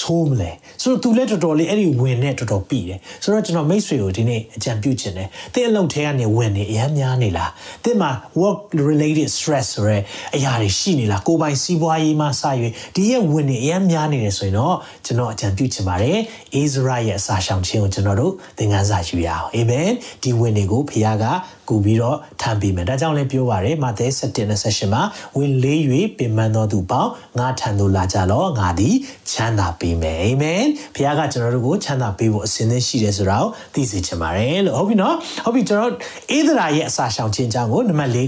[0.00, 0.50] ဆိုးမလဲ
[0.82, 7.50] ဆိုတော့သူလည်းတော်တော်လေးအဲ့ဒီဝင်နဲ့တော်တော်ပြီတယ်ဆိုတော့ကျွန်တော်မိတ်ဆွေကိုဒီနေ့အကြံပြုချင်တယ်တင်းအလုပ်ထဲကနေဝင်နေအများများနေလား
[7.84, 8.58] တင်းမှာ work
[8.88, 9.98] related stress ဆိုရဲ
[10.36, 12.42] အရာတွေရှိနေလားကိုပိုင်စီးပွားရေးမှစ၍
[12.94, 16.18] ဒီရဲ့ဝင်နေအများများနေတယ်ဆိုရင်တော့ကျွန်တော်အကြံပြုချင်ပါတယ်
[16.54, 19.90] အိစရာရဲ့အစာရှောင်ခြင်းကိုကျွန်တော်တို့သင်ခန်းစာယူရအောင်အာမင်
[20.22, 21.24] ဒီဝင်တွေကိုဖခင်က
[21.68, 25.02] ကူပြီးတော့ ထမ်းပေးမယ်ဒါကြောင့်လည်းပြောပါရယ်မာသဲ7:28မှာ
[25.36, 25.80] ဝင်လေး၍
[26.18, 28.94] ပင်ပန်းသောသူပေါင်းငါထံသို့လာကြလောငါသည်
[29.30, 35.92] ချမ်းသာပေးမယ်အာမင်ဘုရားကကျွန်တော်တို့ကိုချမ်းသာပေးဖို့အစဉ်သင့်ရှိတယ်ဆိုတာကိုသိစေချင်ပါတယ်လို့ဟုတ်ပြီနော်ဟုတ်ပြီကျွန်တော်
[36.30, 38.18] အေးဒရာရဲ့အစာရှောင်ခြင်းအကြောင်းကိုနံပါတ်၄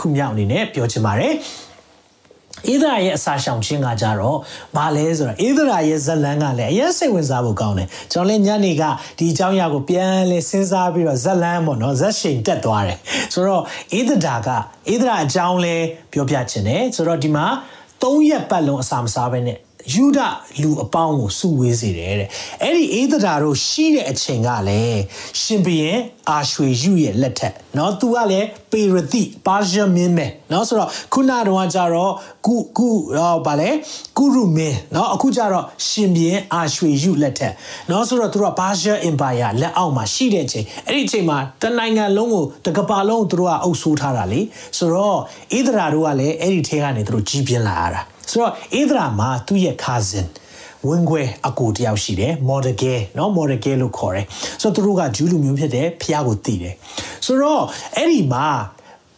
[0.00, 1.32] ခုမြောက်အနေနဲ့ပြောချင်ပါတယ်
[2.72, 4.38] ဧဒရာရဲ့အစာရှောင်ခြင်းကကြတော့
[4.76, 8.82] ဘာလဲဆိုတော့ဧဒရာရဲ့ဇလန်းကလည်းအရင်စိတ်ဝင်စားဖို့ကောင်းတယ်ကျွန်တော်လည်းညနေက
[9.18, 12.98] ဒီအကြောင်းအရာကိုပြန်လဲစဉ်းစားပြီးတော့ဇလန်းပေါ့နော်ဇက်ရှိန်တက်သွားတယ်
[13.34, 13.62] ဆိုတော့
[13.98, 14.48] ဧဒရာက
[14.92, 15.76] ဧဒရာအကြောင်းလဲ
[16.12, 17.46] ပြောပြခြင်းတယ်ဆိုတော့ဒီမှာ
[18.02, 19.58] ၃ရက်ပတ်လုံးအစာမစားဘဲနဲ့
[19.92, 20.18] ယူဒ
[20.62, 22.28] လူအပေါင်းကိုစုဝေးစေတယ်တဲ့
[22.62, 25.00] အဲ့ဒီအေးသဒာတို့ရှိတဲ့အချိန်ကလည်း
[25.42, 25.98] ရှင်ဘရင်
[26.29, 32.11] အာရွှေယူရဲ့လက်ထက်เนาะသူကလည်းပေရတိပါရှမင်းမဲเนาะဆိုတော့ခုနတော့ကြတော့
[32.45, 33.69] ကုကုဟောဗာလဲ
[34.17, 37.53] ကုရုမင်းเนาะအခုကြတော့ရှင်ဘရင်အာရွှေယူလက်ထက်
[37.87, 44.41] เนาะဆိုတော့သူကဘာရှအင်ပါယာလက်အောက်မှာရှိတဲ့အချိန်အဲ့ဒီအချိန်မှာတနိုင်ငံလုံးကိုတကပါလုံးသူတို့ကအုပ်ဆိုးထားတာလေ
[44.77, 45.19] ဆိုတော့
[45.53, 50.27] အေးသဒာတို့ကလည်းအဲ့ဒီထဲကနေသူတို့ကြီးပြင်းလာရတာဆိုတော့အေဒရာမှာသူ့ရဲ့ cousin
[50.87, 54.25] ဝင်ခွဲအကိုတယောက်ရှိတယ်မော်ဒဂဲเนาะမော်ဒဂဲလို့ခေါ်တယ်
[54.61, 56.75] ဆိုတော့သူတို့ကဂျူးလူမျိုးဖြစ်တယ်ဖះကိုတည်တယ်
[57.25, 57.63] ဆိုတော့
[57.95, 58.45] အဲ့ဒီမှာ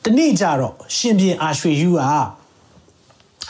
[0.03, 2.01] တနေ့ကျတော့ရှင်ပြန်အာရွှေယူက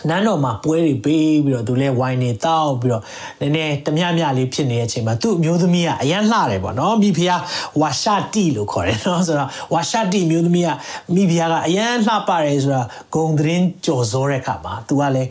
[0.10, 3.04] နန်းတော်မှာပွဲတွေပေးပြီးတော့သူလဲဝိုင်းနေတောက်ပြီးတော့
[3.40, 7.42] နည်းနည်းတမျှမျှလေးဖြစ်နေတဲ့အချိန်မှာသူ့အမျိုးသမီးကအရန်လှတယ်ပေါ့နော်မိဖုရား
[7.82, 10.70] ဝါရှာတီလို့ခေါ်တယ်နော်ဆိုတော့ဝါရှာတီမျိုးသမီးက
[11.14, 12.82] မိဖုရားကအရန်လှပါတယ်ဆိုတာ
[13.14, 15.30] ဂုံသတင်းကြော်စောတဲ့ခါမှာသူကလည်း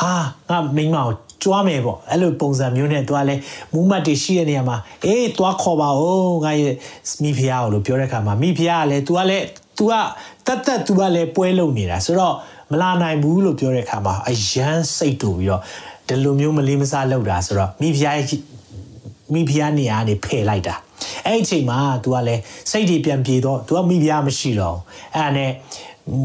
[0.00, 0.12] အာ
[0.48, 3.40] ငါမိန်းမကို ကြွားမယ်ပေါ့အဲ့လိုပုံစံမျိုးနဲ့သူကလည်း
[3.72, 6.74] မူးမတ်တွေရှိတဲ့နေရာမှာအေးသွားခေါ်ပါဦးငါရဲ့
[7.22, 9.44] မိဖုရားကိုလို့ပြောတဲ့ခါမှာမိဖုရားကလည်း तू ကလည်း
[9.78, 9.92] तू က
[10.46, 12.34] တတ်တတ် तू ကလည်းပွဲလုံနေတာဆိုတော့
[12.72, 15.62] မလာနိုင်ဘူးလို့ပြောတဲ့အခါမှာအယမ်းစိတ်တူပြီးတော့
[16.08, 18.16] ဒီလိုမျိုးမလေးမစားလုပ်တာဆိုတော့မိဖုရား
[19.34, 20.74] မိဖုရားနေရာနေဖယ်လိုက်တာ
[21.26, 24.76] အဲ့ဒီအချိန်မှာ तू ကလည်းစိတ်တွေပြန်ပြေတော့ तू ကမိဖုရားမရှိတော့
[25.14, 25.50] အဲ့ဒါနဲ့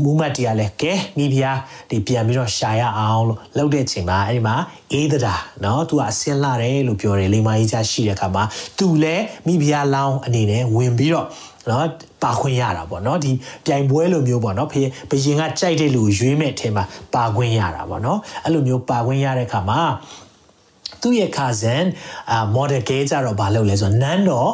[0.03, 1.59] မူမတ်တရားလဲကဲမိဖုရား
[1.89, 4.55] ဒီပြန်ပြီးတော့ရှာရအောင်လို့လုပ်တဲ့အချိန်မှာအဲ့ဒီမှာ
[4.91, 8.43] အေးသတာเนาะ तू ကအစင်းလာတယ်လို့ပြောတယ်လိမ္မာကြီးချရှိတဲ့အခါမှာ
[8.77, 11.27] तू လဲမိဖုရားလောင်းအနေနဲ့ဝင်ပြီးတော့
[11.69, 11.87] နော်
[12.23, 13.31] ပါခွင့်ရတာပေါ့နော်ဒီ
[13.65, 16.83] ပြိုင်ပွဲလိုမျိုးပေါ့နော်ဖေဘရင်ကကြိုက်တဲ့လူရွေးမဲ့အထင်မှာ
[17.15, 19.79] ပါခွင့်ရတာပေါ့နော်အဲ့လိုမျိုးပါခွင့်ရတဲ့အခါမှာ
[21.01, 21.85] သူ့ရဲ့ cousin
[22.31, 24.51] အာ model ကဲကြတော့ဘာလုပ်လဲဆိုတော့နန်းတော်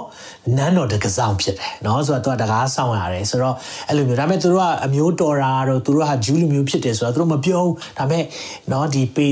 [0.57, 3.55] နန်းတော်တကဆောင်ဖြစ်တယ်เนาะဆိုတော့သူကတကားဆောင်ရတယ်ဆိုတော့
[3.87, 8.23] အဲ့လိုမျိုးဒါပေမဲ့သူတို့ကအမျိုးတော်တာတော့သူတို့ကဂျူးလူမျိုးဖြစ်တယ်ဆိုတော့သူတို့မပြောဘူးဒါပေမဲ့
[8.69, 9.27] เนาะဒီပေ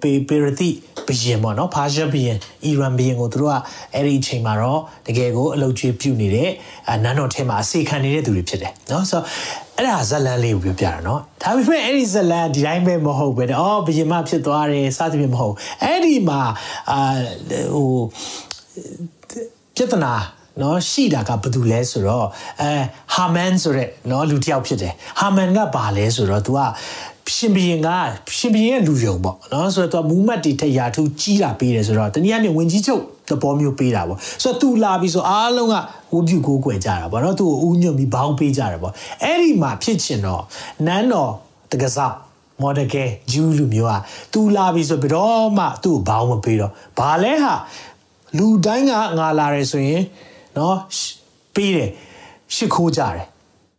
[0.00, 0.68] ပေပေရတိ
[1.06, 3.56] ဘယင်ပေါ့နော်ဖာရှားဘယင်အီရန်ဘယင်ကိုသူတို့က
[3.94, 6.50] အဲ့ဒီအချိန်မှာတော့တကယ်ကိုအလုပ်ကျွေးပြုနေတဲ့
[7.04, 9.24] နန်းတော်ထဲမှာအစီခံနေတဲ့သူတွေဖြစ်တယ်နော်ဆိုတော့
[9.76, 16.40] အဲ့ဒါဇလန်လေးကိုပြောပြတာနော်ဒါပေမဲ့အဲ့ဒီဇလန်ဒီတိုင်းပဲမဟုတ်ပဲအော်ဘယင်မဖြစ်သွားတယ်စသဖြင့်မဟုတ်အဲ့ဒီမှာ
[16.90, 17.00] အာ
[17.74, 17.90] ဟို
[19.76, 20.14] ပြဿနာ
[20.62, 22.26] နော်ရှိတာကဘာတူလဲဆိုတော့
[22.60, 22.72] အဲ
[23.14, 26.60] ဟာမန်ဆိုတဲ့နော်လူတစ်ယောက်ဖြစ်တယ်ဟာမန်ကဘာလဲဆိုတော့ तू က
[27.34, 27.88] ရှင်ဘရင်က
[28.38, 35.74] ရှင်ဘရင်ရဲ့လူယုံပေါ့နော်ဆိုတော့သူကမူးမတ်တီထက်ရာထူးကြီးတာပေးတယ်ဆိုတော့တနည်းအားဖြင့်ဝင်ကြီးချုပ်သဘောမျိုးပေးတာပေါ့ဆိုတော့သူလာပြီးဆိုအားလုံးက
[36.12, 40.42] ဝုပြုကိုးကွယ်ကြတာပေါ့နော်သူ့ကိုဥညွတ်ပြီးဘောင်းပေးကြတယ်ပေါ့အဲ့ဒီမှာဖြစ်ချင်တော့
[40.86, 41.30] နန်းတော်
[41.72, 42.14] တကစား
[42.62, 44.00] မော်ဒကယ်ဂျူးလူမျိုးอ่ะ
[44.32, 47.54] သူလာပြီဆိုဘယ်တော့မှသူ့ကိုဘောင်းမပေးတော့ဘာလဲဟာ
[48.38, 50.02] လူတိုင်းကငါလာတယ်ဆိုရင်
[50.54, 50.74] เนาะ
[51.54, 51.90] ပေးတယ်
[52.54, 53.24] ရှစ်ခိုးကြတယ်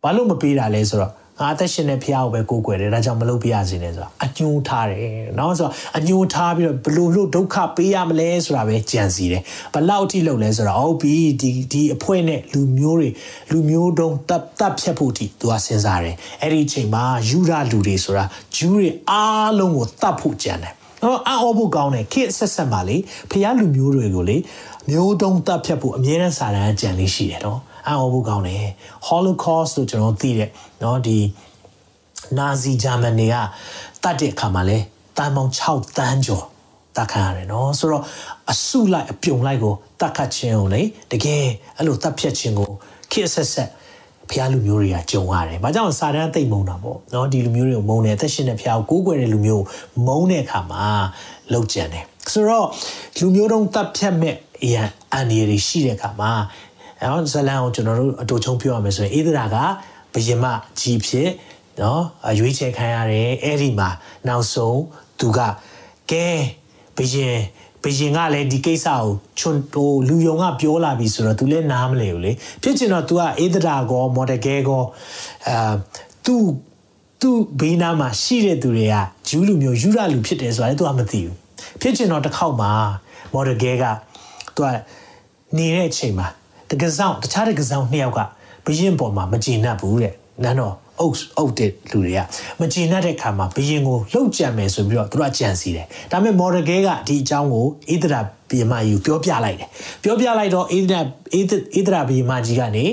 [0.02, 9.41] ဘာလို့မပေးတာလဲဆိုတော့ ငါအသက်ရှင်တဲ့ဖះကိုပဲကိုးကွယ်တယ်ဒါကြောင့်မလုပ်ပြရစေနဲ့ဆိုတာအညှိုးထားတယ်เนาะဆိုတော့အညှိုးထားပြီးတော့ဘလို့လို့ဒုက္ခပေးရမလဲဆိုတာပဲကြံစီတယ်
[9.73, 13.09] ဘလောက်အထိလုပ်လဲဆိုတော့ဟုတ်ပြီဒီဒီအဖွဲနဲ့လူမျိုးတွေ
[13.51, 22.97] လူမျိုးတုံးတပ်တပ်ဖြတ်ဖို့အထိသူကစဉ်းစားတယ်အဲ့ဒီအချိန်မှာယူရလူတွေဆိုတာဂျူးတွေအားလုံးကိုတတ်ဖို့ကြံတယ်တော့အော်ဖို့ကောင်းတယ်ခေတ်ဆက်ဆက်ပါလေ
[23.31, 24.37] ဖះလူမျိုးတွေကိုလေ
[24.89, 28.65] မျိုးတုံးတပ်ဖြတ်ဖို့အမြဲတမ်းစာတမ်းကြံလေးရှိတယ်နော် အံ့ဩဖို့ကောင်းတယ်
[29.07, 31.17] Holocaust လို့ကျွန်တော်သိတဲ့เนาะဒီ
[32.37, 33.35] နာဇီဂျာမနီက
[34.03, 34.77] တတ်တဲ့အခါမှာလဲ
[35.17, 36.45] တန်ပေါင်း6တန်းကျော်
[36.97, 38.03] တတ်ခံရတယ်เนาะဆိုတော့
[38.51, 41.43] အစုလိုက်အပြုံလိုက်ကိုတတ်ခတ်ခြင်းကိုလေတကယ်
[41.77, 42.69] အဲ့လိုတတ်ဖြတ်ခြင်းကို
[43.11, 43.69] ခေတ်ဆက်ဆက်
[44.29, 49.63] ဖះလူမျိုးတွေကကြုံရတယ်။ဘာကြောင့်စာတန်းသိမ့်မုံတာပေါ့။เนาะဒီလူမျိုးတွေကိုမုံတယ်အသက်ရှင်တဲ့ဖះကိုကိုးကွယ်တဲ့လူမျိုး
[50.07, 50.85] မုံတဲ့အခါမှာ
[51.53, 52.67] လောက်ကျန်တယ်။ဆိုတော့
[53.19, 56.31] လူမျိုးတုံးတပ်ဖြတ်မဲ့အရန်အန်ဒီရီရှိတဲ့အခါမှာ
[57.01, 59.57] နော်ဇလန်ကိုကျွန်တော်တို့အတူချုံပြောရမယ်ဆိုရင်အေဒရာက
[60.13, 60.45] ဘယင်မ
[60.79, 61.29] ကြီးဖြစ်
[61.81, 62.03] နော်
[62.39, 63.89] ရွေးချယ်ခံရတယ်အဲ့ဒီမှာ
[64.27, 64.81] နောက်ဆုံး
[65.19, 65.39] သူက
[66.11, 66.27] ကဲ
[66.97, 67.37] ဘယင်
[67.83, 69.05] ဘယင်ကလည်းဒီကိစ္စကို
[69.39, 72.31] ချွန်ဟိုလူယုံကပြောလာပြီဆိုတော့ तू လည်းနားမလဲဘူးလေ
[72.63, 74.83] ဖြစ်ချင်တော့ तू ကအေဒရာကောမော်ဒကဲကော
[75.47, 75.73] အာ
[76.25, 76.35] तू
[77.21, 78.95] သူ့ဘေးနားမှာရှိတဲ့သူတွေက
[79.27, 81.33] ဂျူးလူမျိုးယူရလူဖြစ်တယ်ဆိုတာလည်းသူကမသိဘူး
[81.81, 82.71] ဖြစ်ချင်တော့တစ်ခေါက်မှာ
[83.33, 83.83] မော်ဒကဲက
[84.55, 84.67] သူက
[85.57, 86.27] နေတဲ့အချိန်မှာ
[86.70, 88.20] တကဆောင်တခြားတကဆောင်နှစ်ယောက်က
[88.66, 92.20] ဘရင်ပေါ်မှာမကြည်နပ်ဘူးတဲ့နန်းတော်အုပ်အုပ်တဲ့လူတွေက
[92.60, 99.68] မကြည်နပ်တဲ့ခါမှာဘရင်ကိုလှုပ်ကြံမယ်ဆိုပြီးတော့သူတို့ကကြံစီတယ်ဒါပေမဲ့မော်ဒကဲကဒီအကြောင်းကိုဣဒရာဘီယမယူပြောပြလိုက်တယ်
[100.02, 101.00] ပြောပြလိုက်တော့ဣဒရာ
[101.34, 102.84] ဣဒရာဘီယမကြီးကနေ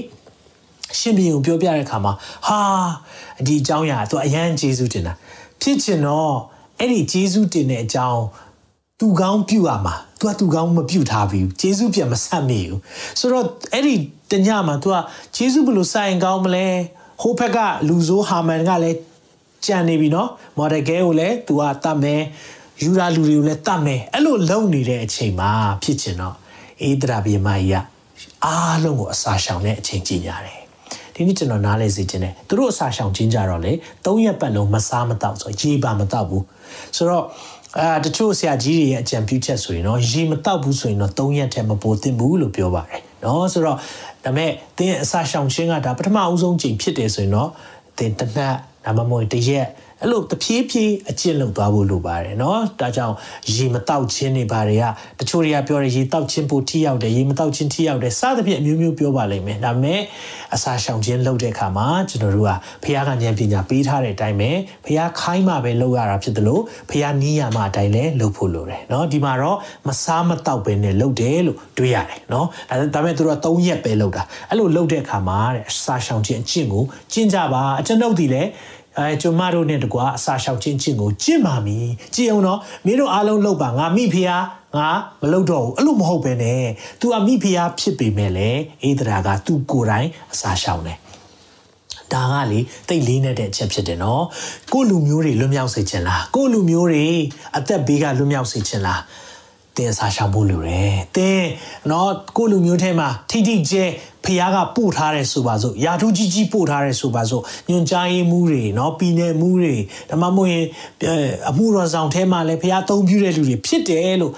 [0.97, 2.13] ရှင်ဘီကိုပြောပြတဲ့အခါမှာ
[2.47, 2.59] ဟာ
[3.45, 5.13] ဒီအကြောင်းအရာသူအရန်ကျေးဇူးတင်တာ
[5.61, 6.33] ဖြစ်ချင်တော့
[6.79, 8.21] အဲ့ဒီကျေးဇူးတင်တဲ့အကြောင်း
[9.00, 12.78] သူကောင်းပြုတ်ရမှာ။ तू ကသူကောင်းမပြုတ်ထားဘူး။ဂျေဇုပြန်မဆက်မိဘူး။
[13.18, 13.94] ဆိုတော့အဲ့ဒီ
[14.30, 14.96] တညမှာ तू က
[15.36, 16.66] ဂျေဇုဘလို့စိုင်ကောင်းမလဲ။
[17.22, 18.98] ဟိုဘက်ကလူဆိုးဟာမန်ကလည်း
[19.66, 22.22] ကြံနေပြီနော်။မော်ဒကဲကိုလည်း तू ကတတ်မယ်။
[22.82, 25.50] ယူရာလူတွေကိုလည်းတတ်မယ်။အဲ့လိုလုံနေတဲ့အချိန်မှာ
[25.82, 26.36] ဖြစ်ချင်တော့
[26.82, 27.76] အေးဒရာဘီမကြီးက
[28.44, 30.60] အားလုံးကိုအစာရှောင်တဲ့အချိန်ကြီးညာတယ်။
[31.14, 33.72] ဒီနေ့ကျွန်တော်နားလဲစေခြင်းတယ်သူတို့အစာရှောင်ခြင်းကြတော့လေ
[34.04, 36.44] ၃ရက်ပတ်လုံးမစားမတောက်ဆိုရေပါမတောက်ဘူး
[36.96, 37.24] ဆိုတော့
[37.79, 43.81] အာတချို့ဆရာကြီးတွေရဲ့အကြံပြုချက်ဆိုရင်တော့ရေမတောက်ဘူးဆိုရင်တော့၃ရက်ထဲမပိုသင့်ဘူးလို့ပြောပါတယ်နော်ဆိုတော့ဒါ
[44.23, 47.49] ပေမဲ့သင်အစာရှောင်ခြင်းကဒါပထမအဦးဆုံးချိန်ဖြစ်တယ်ဆိုရင်တော့
[47.97, 49.67] သင်တစ်နက်ဒါမှမဟုတ်တစ်ရက်
[50.04, 53.14] အဲ့လိုတဖြည်းဖြည်းအကျင့်လုပ်သွားဖို့လိုပါတယ်เนาะဒါကြောင့်
[53.54, 54.84] ရေမတောက်ခြင်းတွေဘာတွေက
[55.18, 60.00] တချို့တွေကပြောတယ်ရေတောက်ခြင်းပိုထိရောက်တယ်ရေမတောက်ခြင်းထိရောက်တယ်စသဖြင့်အမျိုးမျိုးပြောပါလိမ့်မယ်ဒါပေမဲ့
[60.54, 62.50] အစာရှောင်ခြင်းလုပ်တဲ့အခါမှာကျွန်တော်တို့က
[62.82, 64.50] ဖခင်ကဉာဏ်ပညာပေးထားတဲ့အတိုင်းပဲ
[64.84, 72.46] ဖခင်ခိုင်းမှပဲလုပ်ရတာဖြစ်တယ်လို့ဖခင်နီးရမှအတိုင်းလည်းလုပ်ဖို့လိုတယ်เนาะဒီမှာတော့မစားမတောက်ပဲနဲ့လုပ်တယ်လို့တွေးရတယ်เนาะ
[72.94, 78.50] ဒါပေမဲ့သူတို့က3ရက်ပဲလုပ်တာအဲ့လိုလုပ်တဲ့အခါမှာတဲ့အစာရှောင်ခြင်းအကျင့်ကိုကျင့်ကြပါအကျွန်ုပ်ဒီလည်း
[78.97, 84.43] အဲကျမတို့နဲ့တကွာအစာရှောက်ချင်းချင်းကိုကြင့်ပါမည်ကြည်အောင်တော့မင်းတို့အားလုံးလုပ်ပါငါမိဖုရား
[84.77, 84.89] ငါ
[85.21, 86.63] မလုပ်တော့ဘူးအဲ့လိုမဟုတ်ပဲနဲ့
[86.99, 88.49] तू အမိဖုရားဖြစ်ပေမဲ့လေ
[88.83, 90.97] အေးတရာက तू ကိုယ်တိုင်အစာရှောင်တယ်
[92.13, 94.23] ဒါကလေတိတ်လေးနေတဲ့အချက်ဖြစ်တယ်နော်
[94.73, 97.07] ကိုလူမျိုးတွေလွတ်မြောက်စေချင်လားကိုလူမျိုးတွေ
[97.57, 99.01] အသက်ဘေးကလွတ်မြောက်စေချင်လား
[99.76, 101.48] တင်းစားရှောင်ဖို့လိုတယ်တင်း
[101.90, 103.84] နော်ကိုလူမျိုးထဲမှာထိထိကျဲ
[104.24, 109.74] ဖះကပို့ထားတယ်ဆိုပါစို့ယာထူးကြီးကြီးပို့ထားတယ်ဆိုပါစို့ညွန်ကြားရေးမှုတွေเนาะပြည်နယ်မှုတွေ
[110.10, 110.64] ဒါမှမဟုတ်ရင်
[111.50, 114.32] အမှုတော်ဆောင်ထဲမှာလည်းဖះသုံးပြတဲ့လူတွေဖြစ်တယ်လို့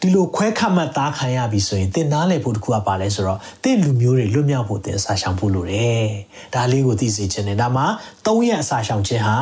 [0.00, 6.06] ဒီလိုခွဲခတ်မှတ်သားခံရပြီဆိုရင်တင်နားလေဖို့တခုကပါလဲဆိုတော့တင့်လူမျိုးတွေလွတ်မြောက်ဖို့တင်အစာရှောင်ဖို့လိုတယ်
[6.54, 7.84] ဒါလေးကိုသိစေချင်တယ်ဒါမှ
[8.26, 9.36] ၃ရက်အစာရှောင်ခြင်းဟာ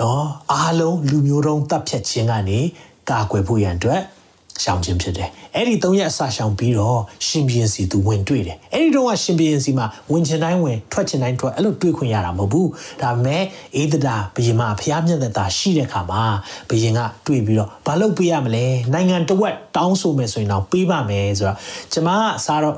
[0.00, 2.60] နော်အားလုံးလူမျိုးတုံးတပ်ဖြတ်ခြင်းကနေ
[3.09, 4.01] ကကာကွယ်ဖို့ရန်အတွက်
[4.63, 12.69] ရှောင်ခြင်းဖြစ်တယ်အဲ့ဒီ၃ရက်အစာရှောင်ပြီးတော့ရှင်ဘီရင်စီသူဝင်တွေ့တယ်အဲ့ဒီတော့ကရှင်ဘီရင်စီမှာဝင်ချင်တိုင်းဝင်ထွက်ချင်တိုင်းထွက်အဲ့လိုတွေ့ခွင့်ရတာမဟုတ်ဘူး
[13.01, 13.43] ဒါပေမဲ့
[13.75, 16.23] အေးဒတာဘယင်မဖျားမျက်သက်သာရှိတဲ့ခါမှာ
[16.69, 21.57] ဘယင်ကတွေ့ပြီးတော့ဘာလုပ်ပေးရမလဲနိုင်ငံတဝက်တောင်းဆိုမယ်ဆိုရင်တော့ပေးပါမယ်ဆိုတော့
[21.93, 22.75] ကျမကစားတော့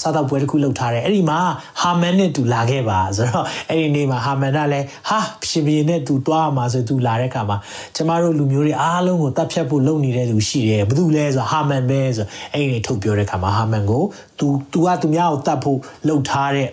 [0.00, 1.38] စားတော့ပွဲတစ်ခုလုပ်ထားတယ်အဲ့ဒီမှာ
[1.82, 5.18] ဟာမန်နဲ့တူလာခဲ့ပါဆိုတော့အဲ့ဒီနေ့မှာဟာမန်ကလည်းဟာ
[5.50, 7.56] ရှင်ဘီရင်နဲ့တူတွားမှာဆိုသူလာတဲ့ခါမှာ
[7.96, 14.03] ကျမတို့လူမျိုးတွေအားလုံးကိုတတ်ဖြတ်ဖို့လုပ်နေတဲ့သူရှိတယ်ဘယ်သူလဲဆိုတော့ဟာမန်ပဲဆိုအဲ့ဒီထုတ်ပြောတဲ့ခါမှာဟာမန်ကို
[14.39, 16.69] तू तू ကသူများကိုတတ်ဖို့လှုပ်ထားတဲ့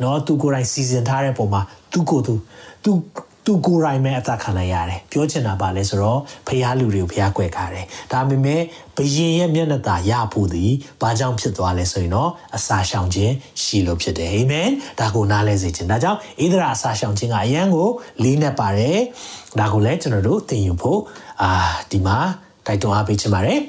[0.00, 2.32] เนาะ तू ကိုယ်တိုင်စီစဉ်ထားတဲ့ပုံမှာ तू ကို तू
[2.84, 2.90] तू
[3.46, 8.62] သူကိုယ်တိုင်ပဲအသက်ခံနိုင်ရတယ်ပြောချင်တာပါလဲဆိုတော့ဖះလူတွေကိုဖះကွယ်ကားတယ်ဒါပေမဲ့
[8.96, 14.68] ဘယင်ရဲ့မျက်နှာသာရဖို့သည်ဘာကြောင့်ဖြစ်သွားလဲဆိုရင်တော့အစာရှောင်ခြင်းရှိလို့ဖြစ်တယ်အာမင်
[15.00, 17.88] ဒါကိုနားလဲစေခြင်းဒါကြောင့်ဣသရာအစာရှောင်ခြင်းကအယံကို
[18.22, 18.98] လေးနဲ့ပါတယ်
[19.58, 21.00] ဒါကိုလည်းကျွန်တော်တို့သင်ယူဖို့
[21.42, 21.50] အာ
[21.90, 22.18] ဒီမှာ
[22.66, 23.60] တိုက်တွန်းအားပေးချင်ပါတယ်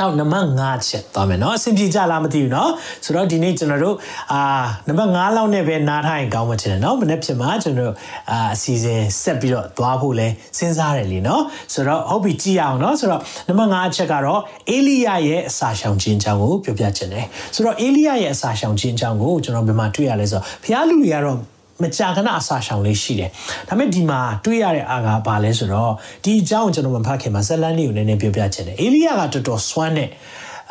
[0.00, 2.68] အောက်နံပါတ်5ချက်သွားမယ်เนาะအဆင်ပြေကြလားမသိဘူးเนาะ
[3.04, 3.96] ဆိုတော့ဒီနေ့ကျွန်တော်တို့
[4.32, 4.40] အာ
[4.88, 7.94] နံပါတ်5လောက်နဲ့ပဲနားထားရင်ကောင်းမှထင်တယ်เนาะမနေ့ဖြစ်မှာကျွန်တော်တို့
[8.30, 11.42] အာအစီအစဉ်ဆက်ပြီးတော့သွားဖို့လဲစဉ်းစားတယ်လीเนาะ
[11.74, 14.40] ဆိုတော့ဟုတ်ပြီကြည့်အောင်เนาะဆိုတော့နံပါတ်5အချက်ကတော့
[14.70, 21.38] အေလိယရဲ့အစာရှောင်ခြင်းအကြောင်းကိုပြောပြချင်တယ်ဆိုတော့အေလိယရဲ့အစာရှောင်ခြင်းအကြောင်းကိုကျွန်တော်ဘယ်မှာတွေ့ရလဲဆိုတော့ဘုရားလူတွေကတော့
[21.83, 23.29] မကြာခဏအစာရှောင်လေးရှိတယ်။
[23.67, 25.91] ဒါပေမဲ့ဒီမှာတွေးရတဲ့အားကဘာလဲဆိုတော့
[26.23, 30.09] ဒီအကြောင်းကိုကျွန်တော်မဖတ်ခင်မှာဇက်လန်လေးကိုနည်းနည်းပြောပြချင်တယ်။အေလိယကတော်တော်စွမ်းတဲ့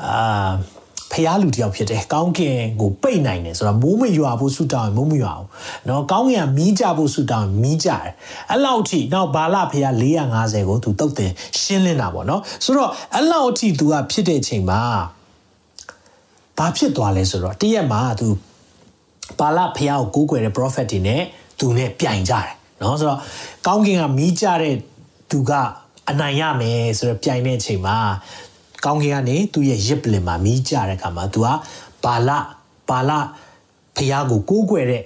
[0.05, 0.53] အာ
[1.12, 5.46] ဖျားလူတယောက်ဖြစ်တယ်။ကောင်းကင်ကိုပိတ်နိုင်တယ်ဆိုတော့မိုးမရွာဖို့ဆုတောင်းရင်မိုးမရွာဘူး။
[5.88, 8.11] နော်ကောင်းကင်ကမီးကြဖို့ဆုတောင်းရင်မီးကြတယ်။
[8.51, 9.94] အဲ့လောက်ထိနောက်ဘာလဖျား
[10.33, 14.83] 450ကိုသူတုတ်တင်ရှင်းလင်းတာပေါ့နော်။ဆိုတော့အဲ့လောက်ထိ तू ကဖြစ်တဲ့အချိန်မှာ
[16.59, 18.27] ဘာဖြစ်သွားလဲဆိုတော့တရက်မှာ तू
[19.38, 21.22] ပါလဖះကိုကိုးကွယ်တဲ့ prophet တွေနဲ့
[21.58, 22.48] သူနဲ့ပြိုင်ကြတယ်
[22.82, 23.18] နော်ဆိုတော့
[23.66, 24.76] ကောင်းကင်ကမီးကြတဲ့
[25.30, 25.52] သူက
[26.11, 27.96] အနိုင်ရမယ်ဆိုတော့ပြိုင်တဲ့အချိန်မှာ
[28.85, 31.48] ကောင်းကင်ကနေသူ့ရဲ့ရစ်ပလင်မှာမီးကြတဲ့အခါမှာသူက
[32.04, 32.30] ပါလ
[32.88, 33.11] ပါလ
[33.96, 35.04] ဖះကိုကိုးကွယ်တဲ့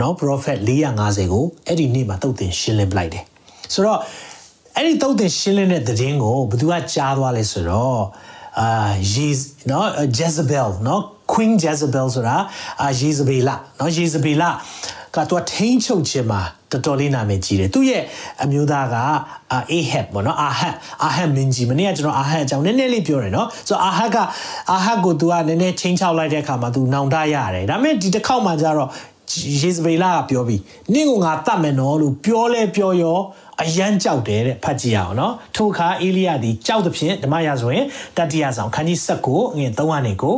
[0.00, 3.24] နော် prophet 450ကိုအဲ့ဒီနေ့မှာတုတ်တင်ရှင်းလင်းပလိုက်တယ်
[3.72, 4.00] ဆိုတော့
[4.76, 8.02] အဲ့ဒီတုတ်တင်ရှင်းလင်းတဲ့သတင်းကိုဘသူကကြားသွားလဲဆိုတော့
[8.60, 8.70] အာ
[9.12, 9.28] ယေ
[9.70, 9.88] နော်
[10.18, 12.36] Jezebel နော် Queen Jezebel ဆိုတာ
[12.82, 14.44] အာယေဇဗေလနော်ယေဇဗေလ
[15.14, 18.02] ကတော့ထိန်းချုပ်ခြင်းမှာတော်တော်လေးနာမည်ကြီးတယ်သူ့ရဲ့
[18.42, 18.96] အမျိုးသားက
[19.52, 24.16] အာအေဟက်ပေါ့နော်အာဟက်အာဟက်မင်းကြီးမနေ့ကကျွန်တော်အာဟက်အကြောင်းနည်းနည်းလေးပြောတယ်နော်ဆိုတော့အာဟက်က
[24.72, 28.90] အာဟက်ကိုသူကနည်းနည်းချင်းချောက်လိုက်တဲ့အခါမှာသူနောင်တရတယ်ဒါပေမဲ့ဒီတစ်ခေါက်မှကျတော့
[29.62, 30.60] ယေဇဗေလကပြောပြီး
[30.94, 33.18] နင့်ကိုငါတတ်မယ်နော်လို့ပြောလဲပြောရော
[33.62, 37.84] အယမ်းကြောက်တယ်တဲ့ဖတ်ကြည့်ရအောင်နော်ထိုအခါအေလိယသည်ကြောက်သဖြင့်ဓမ္မရာဆိုရင်
[38.16, 40.36] တတိယဆောင်ခန်းကြီး7ငွေ3ကနေကို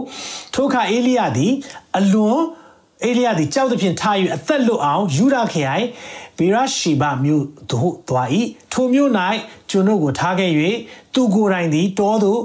[0.55, 1.53] ထိုအခါအေလိယသည်
[1.99, 2.41] အလွန်
[3.05, 5.87] အေလိယသည်ကြောက်သဖြင့်ထား၍အသက်လွတ်အောင်ယူဒခရိုင်
[6.39, 8.29] ဗေရရှိဘမြို့သို့သွား၏
[8.73, 9.11] ထိုမြို့၌
[9.71, 10.51] ကျွန်ုပ်ကိုထားခဲ့၍
[11.15, 12.41] သူကိုယ်တိုင်သည်တောသို့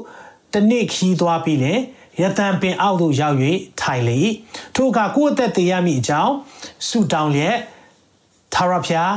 [0.54, 1.80] တနေ့ခီးသွားပြီးလင်
[2.22, 3.38] ရတန်ပင်အောက်သို့ရောက်၍
[3.82, 4.20] ထိုင်လေ
[4.76, 6.34] ထိုအခါကိုယ်အသက်တည်ရမည့်အကြောင်း
[6.88, 7.58] ဆုတောင်းလျက်
[8.54, 9.14] သာရဖျား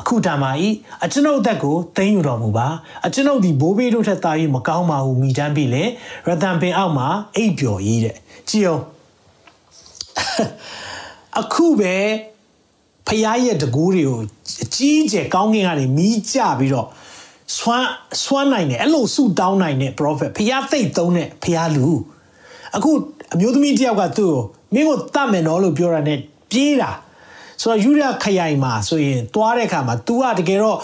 [0.00, 0.50] အခုတမ်းပါ၏
[1.04, 2.66] အကျွန်ုပ်အသက်ကိုသိမ်းယူတော်မူပါ
[3.06, 5.84] အကျွန်ုပ်ဒီဘိုးဘေးတို့ထက်သာ၍မကောင်းပါဘူးမိတမ်းပြီလေ
[6.26, 8.16] ရတန်ပင်အောက်မှာအိပ်ပျော်၏တဲ့
[8.48, 8.82] ကြည်အောင်
[11.40, 11.94] အခုပဲ
[13.08, 14.20] ဖျားရဲ့တကူးတွေကို
[14.64, 16.88] အကြီးကျယ်ကောင်းကင်ကနေမီးကြပြီးတော့
[17.56, 17.90] ဆွမ်း
[18.22, 21.86] ဆွမ်းနိုင်တယ်အဲ့လိုဆုတောင်းနိုင်တဲ့ prophet ဖျားသိပ်သုံးတဲ့ဖျားလူ
[22.76, 22.90] အခု
[23.34, 24.40] အမျိုးသမီးတယောက်ကသူ့ကို
[24.74, 26.14] မင်းကိုတတ်မယ်နော်လို့ပြောတာ ਨੇ
[26.50, 26.90] ပြေးတာ
[27.62, 30.78] ဆိုတော့ယူရခရိုင်မှာဆိုရင်တွားတဲ့အခါမှာ तू ကတကယ်တော့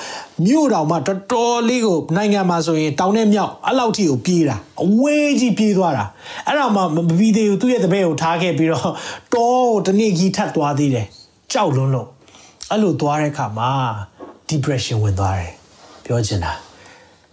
[0.46, 6.04] မြို့တောင်မှတော်တော်လေးကိုနိုင်ငံမှာဆိုရင်တောင်နဲ့မြောက်အဲ့လောက်ထိကိုပြေးတာအဝေးကြီးပြေးသွားတာ
[6.46, 8.90] အဲ့တော့မှမပြီးသေးဘူးသူ့ရဲ့တပည့်ကိုထားခဲ့ပြီးတော့
[9.34, 11.06] တောကိုတနေ့ကြီးထပ်သွားသေးတယ်
[11.52, 12.08] ကြောက်လွန်းလို့
[12.70, 13.70] အဲ့လိုသွားတဲ့အခါမှာ
[14.50, 15.52] depression ဝင်သွားတယ်
[16.04, 16.52] ပြောချင်တာ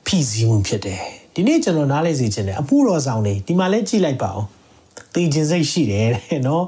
[0.06, 1.02] ဖိစီးမှုဖြစ်တယ်
[1.34, 4.44] ဒီနေ့ကျွန်တော်နားလဲစီချင်တယ်အပူတော်ဆောင်နေဒီမှာလဲကြည့်လိုက်ပါဦး
[5.14, 6.66] သိခြင်းစိတ်ရှိတယ်တဲ့နော်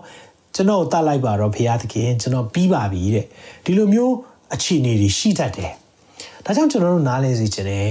[0.56, 3.26] ကျွန်တော်တတ်လိုက်ပါတော့ဖရာသခင်ကျွန်တော်ပြီးပါပြီတဲ့
[3.66, 4.16] ဒီလိုမျိုး
[4.54, 5.72] အခြေအနေတွေရှိတတ်တယ်
[6.46, 7.90] ဒါကြောင့်ကျွန်တော်တို့နားလဲစီချင်တယ်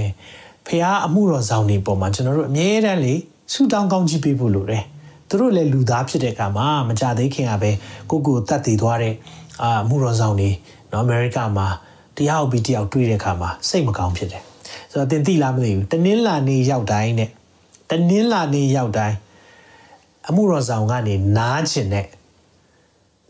[0.67, 3.13] ဖရာအမှုတော်ဆောင်နေပုံမှာကျွန်တော်တို့အမြဲတမ်းလေ
[3.53, 4.83] ဆူတောင်းကောင်းကြီးပေးဖို့လိုတယ်
[5.29, 7.71] သူတို့လည်းလူသားဖြစ်တဲ့အခါမှာမကြသေးခင်ကပဲ
[8.09, 9.13] ကိုကိုတတ်တည်သွားတဲ့
[9.61, 10.49] အာအမှုတော်ဆောင်နေ
[10.91, 11.67] နော်အမေရိကမှာ
[12.17, 14.43] တရားဥပဒေတယောက်တွေ့တဲ့အခါမှာစိတ်မကောင်းဖြစ်တယ်
[14.91, 17.29] ဆိုတော့တင်သိလားမသိဘူးတနင်္လာနေ့ရောက်တိုင်းနဲ့
[17.89, 19.15] တနင်္လာနေ့ရောက်တိုင်း
[20.29, 22.05] အမှုတော်ဆောင်ကနေနားကျင်တဲ့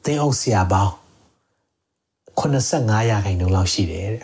[0.05, 0.92] သင်းအုပ်ဆရာပေါင်း
[2.38, 4.23] 85ရာခိုင်နှုန်းလောက်ရှိတယ်တဲ့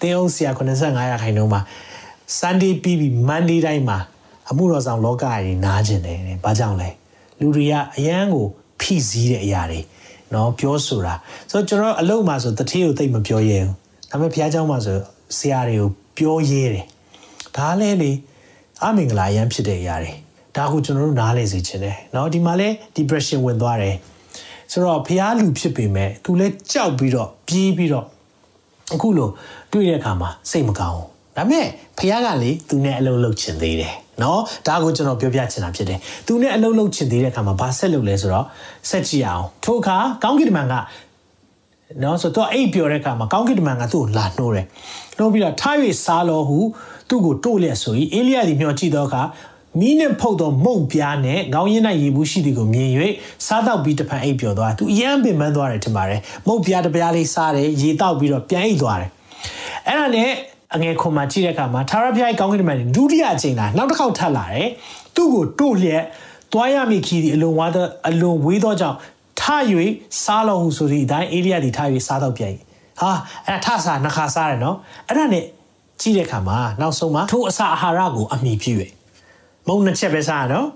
[0.00, 1.60] သင်းအုပ်ဆရာ85ရာခိုင်နှုန်းမှာ
[2.38, 3.98] Sunday ပြီးပြီး Monday တိုင်းမှာ
[4.50, 6.88] အမှုတော်ဆောင်လောကကြီးနားကျင်တယ်တဲ့ဘာကြောင့်လဲ
[7.40, 8.46] လူတွေကအရန်ကို
[8.80, 9.80] ဖိစီးတဲ့အရာတွေ
[10.30, 11.14] เนาะပြောဆိုတာ
[11.50, 13.74] ဆိုတော့ကျွန်တော်အလုပ်မှာဆိုတတိယကိုသိမပြောရဲဘူး
[14.10, 14.98] ဒါပေမဲ့ဘုရားကျောင်းမှာဆို
[15.38, 16.86] ဆရာတွေကိုပြောရဲတယ်
[17.56, 18.10] ဒါလည်းလေ
[18.82, 20.12] အမင်္ဂလာရမ်းဖြစ်တဲ့အရာတွေ
[20.56, 23.96] ဒါကိုကျွန်တော်တို့နားလည်စေချင်တယ်เนาะဒီမှာလဲ depression ဝင်သွားတယ်
[24.71, 28.05] ဆိုတော့ဖះလူဖြစ်ပေမဲ့သူလဲကြောက်ပြီးတော့ပြေးပြီးတော့
[28.93, 29.29] အခုလို
[29.71, 31.65] တွေ့တဲ့အခါမှာစိတ်မကောင်းဘူးဒါပေမဲ့
[31.97, 38.45] ဖះကလေသူနဲ့အလုံးလုံးချင်သေးတယ်နော်ဒါကိုကျွန်တော်ပြောပြချင်တာဖြစ်တယ်သူနဲ့အလုံးလုံးချင်သေးတဲ့အခါမှာဘာဆက်လုပ်လဲဆိုတော့
[38.89, 40.73] ဆက်ကြည့်အောင်ထို့အခါကောင်းကင်တမန်က
[42.03, 44.65] နော်ဆိုတော့အိပ်ပြောတဲ့အခါမှာကောင်းကင်တမန်ကသူ့ကိုလာနှိုးတယ်
[45.17, 46.59] နှိုးပြီးတော့ထား၍စားလောဟု
[47.09, 49.21] သူ့ကိုတို့လျက်ဆိုပြီးအေလိယသည်မျှော်ကြည့်သောအခါ
[49.77, 52.89] မီးနဲ့ဖုတ်သောမုံပြားနဲ့ခေါင်းရင်း၌ရေဘူးရှိသည်ကိုမြင်၍
[53.45, 59.09] စားတော့ပြီးတဖန်အိပ်ပျော်သွားသူအယံပင်ပန်းသွားတယ်ထင်ပါတယ်မုံပြားတစ်ပြားလေးစားတယ်ရေတောက်ပြီးတော့ပြန်အိပ်သွားတယ်
[59.87, 60.29] အဲ့ဒါနဲ့
[60.75, 64.69] အငယ်ခွန်မှာကြည့်တဲ့အခါမှာသာရဖျားကောင်းကင်တမန်ဒုတိယအချိန်လာနောက်တစ်ခေါက်ထပ်လာတယ်
[65.15, 66.03] သူ့ကိုတို့လျက်
[66.53, 68.97] သွားရမည်ခီးသည်အလွန်ဝါသောအလွန်ဝေးသောကြောင့်
[69.39, 69.43] ထ၍
[70.23, 72.53] စားလို့ဟုဆိုသည့်အတိုင်းအေလိယသည်ထ၍စားတော့ပြန်
[73.01, 73.11] ဟာ
[73.47, 74.77] အဲ့ထစားနှခါစားတယ်နော်
[75.07, 75.45] အဲ့ဒါနဲ့
[76.01, 78.73] ကြည့်တဲ့အခါမှာနောက်ဆုံးမှာထိုအစာအာဟာရကိုအမိပြု၍
[79.68, 80.68] မုံနှစ်ချက်ပဲစားရနော်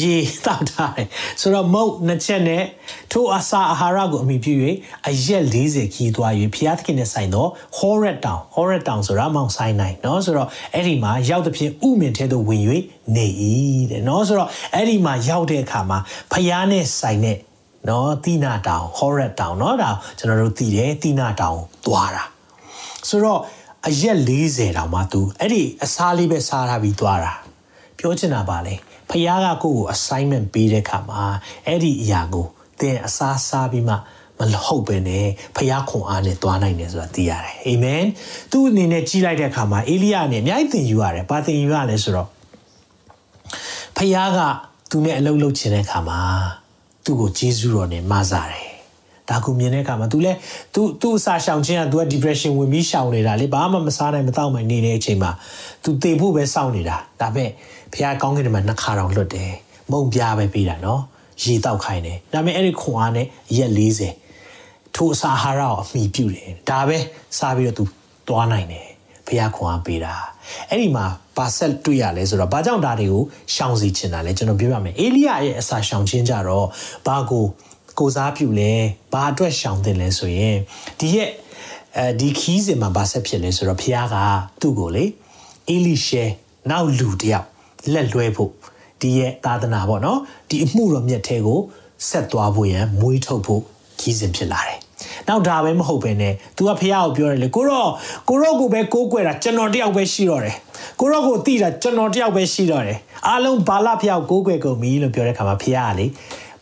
[0.00, 1.06] ရေတောက်ထားတယ်
[1.40, 2.64] ဆိုတော့မုတ်နှစ်ချက်နဲ့
[3.12, 4.54] ထိုအစာအာဟာရကိုအမိပြု၍
[5.08, 12.62] အရက်40ခီးသွား၍ဖျားသခင်နဲ့ဆိုင်တော့ Horret Town Horret Town ဆိုတာမောင်ဆိုင်နိုင်เนาะဆိုတော့အဲ့ဒီမှာရောက်တဲ့ဖြင့်ဥမင်ထဲသို့ဝင်၍
[13.16, 13.26] နေ၏
[13.90, 15.98] တဲ့เนาะဆိုတော့အဲ့ဒီမှာရောက်တဲ့အခါမှာ
[16.32, 17.38] ဖျားနဲ့ဆိုင်တဲ့
[17.86, 22.24] เนาะတိနာတောင် Horret Town เนาะဒါကျွန်တော်တို့သိတယ်တိနာတောင်သွားတာ
[23.08, 23.40] ဆိုတော့
[23.88, 27.32] အရက်40တောင်မှ तू အဲ့ဒီအစားလေးပဲစားထားပြီးသွားတာ
[28.02, 28.74] ပြောချင်တာပါလေ
[29.10, 31.22] ဖခင်ကကိုယ့်ကို assignment ပေးတဲ့အခါမှာ
[31.66, 32.46] အဲ့ဒီအရာကို
[32.80, 33.94] သင်အစားစားပြီးမှ
[34.38, 38.04] မဟုတ်ပဲနဲ့ဖခင်ခွန်အားနဲ့သွားနိုင်တယ်ဆိုတာသိရတယ်အာမင်
[38.52, 42.28] သူ့အနေနဲ့ကြီးလိုက်တဲ့အခါမှာအေလိယနဲ့အများကြီးသင်ယူရတယ်ဘာသင်ယူရလဲဆိုတော့
[43.96, 44.38] ဖခင်က
[44.90, 46.20] သူနဲ့အလုပ်လုပ်ချင်တဲ့အခါမှာ
[47.04, 48.68] သူ့ကိုဂျေဇုတော်နဲ့မဆာတယ်
[49.30, 50.32] ဒါကိုမြင်တဲ့အခါမှာ तू လဲ
[50.74, 55.30] तू तू အစာရှောင်ခြင်းက तू က depression ဝင်ပြီးရှောင်နေတာလေဘာမှမစားနိုင်မတော့နိုင်နေတဲ့အချိန်မှာ
[55.82, 57.50] तू တေဖို့ပဲစောင့်နေတာဒါပေမဲ့
[57.93, 59.51] ဖះကောင်းကင်မှာနှစ်ခါတောင်လွတ်တယ်
[59.91, 61.01] မုံပြားပဲပေးတာနော်
[61.43, 63.27] ရေတောက်ခိုင်းတယ်ဒါပေမဲ့အဲ့ဒီခွန်အားနဲ့
[63.57, 63.71] ရက်
[64.33, 66.97] 40ထိုအစာအာဟာရကိုအမိပြုတယ်ဒါပဲ
[67.37, 67.83] စားပြီးတော့ तू
[68.27, 68.87] သွားနိုင်တယ်
[69.27, 70.13] ဖះခွန်အားပေးတာ
[70.69, 71.05] အဲ့ဒီမှာ
[71.37, 76.67] ဘာဆက်တွေ့ရလဲဆိုတော့ဘာကြောင့်ဒါတွေကိုရှောင်စီချင်တာလဲကျွန်တော်ပြောပြမယ်အေလိယရဲ့အစာရှောင်ခြင်းကြတော့
[77.07, 77.45] ဘာကို
[77.99, 78.73] ကိုစားပြုလဲ
[79.13, 80.57] ဘာအတွက်ရှောင်တင်လဲဆိုရင်
[80.99, 81.29] ဒီရဲ့
[81.97, 84.15] အဲဒီခီးစဉ်မှာဘာဆက်ဖြစ်လဲဆိုတော့ဖះက
[84.61, 85.05] သူ့ကိုလေ
[85.69, 86.23] အေလိရှဲ
[86.69, 87.47] နောက်လူတယောက်
[87.93, 88.51] လက်လွဲဖို့
[89.01, 90.19] ဒီရဲ့သာသနာပေါ့နော်
[90.49, 91.59] ဒီအမှုတော်မြတ်ထဲကို
[92.09, 93.61] ဆက်သွားဖို့ရန်မွေးထုတ်ဖို့
[93.99, 94.77] ကြီးစဉ်ဖြစ်လာတယ်
[95.27, 97.89] နောက်ဒါပဲမဟုတ်ပဲနဲ့ तू ကဖះကိုပြောတယ်လေကိုတော့
[98.29, 100.55] ကိုတော့ကိုပဲကိုးကွယ်တာကျွန်တော်တယောက်ပဲရှိတော့တယ်
[100.99, 106.05] ကိုတော့ကိုတိတာကျွန်တော်တယောက်ပဲရှိတော့တယ်အားလုံးဘာလဖះကိုကိုးကွယ်ကုန်ပြီလို့ပြောတဲ့ခါမှာဖះကလေ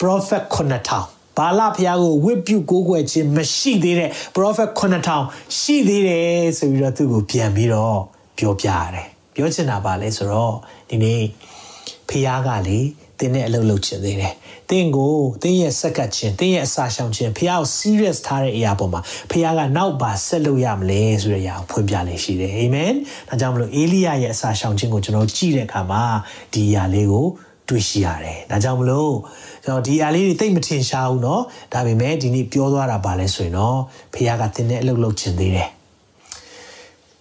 [0.02, 8.00] prophet 9000ဘာလဖျားကိုဝစ်ပြုကိုးကွယ်ခြင်းမရှိသေးတဲ့ prophet 9000ရှိသေးတယ်ဆိုပြီးတော့သူ့ကိုပြန်ပြီးတော့
[8.38, 10.55] ပြောပြရတယ် ပြောချင်တာပါလဲဆိုတော့
[10.91, 11.23] ဒီနေ့
[12.09, 12.81] ဖျားကလေ
[13.19, 14.35] တင်းနဲ့အလုပ်လုပ်ခြင်းသေးတယ်
[14.71, 22.93] တင်းကိုတင်းရဲ့စက်ကတ်ခြင်းတင်းရဲ့အစာရှောင်ခြင်းဖះကို serious ထားတဲ့အရာပေါ်မှာဖះကနောက်ပါဆက်လုပ်ရမလဲဆိုတဲ့အရာကိုဖွင့်ပြလေရှိတယ်အာမင်
[23.29, 26.03] ဒါကြောင့်မလို့အေလိယရဲ့အစာရှောင်ခြင်းကိုကျွန်တော်ကြည့်တဲ့အခါမှာ
[26.53, 27.27] ဒီအရာလေးကို
[27.69, 29.15] တွေ့ရှိရတယ်ဒါကြောင့်မလို့
[29.65, 33.79] ကျွန်တော်ဒီအရာလေးတွေတိတ်မထင်ရှားဘူးเนาะဒါပေမဲ့ဒီနေ့ပြောသွားတာပါလဲဆိုရင်တော့
[34.15, 35.69] ဖះကတင်းနဲ့အလုပ်လုပ်ခြင်းသေးတယ်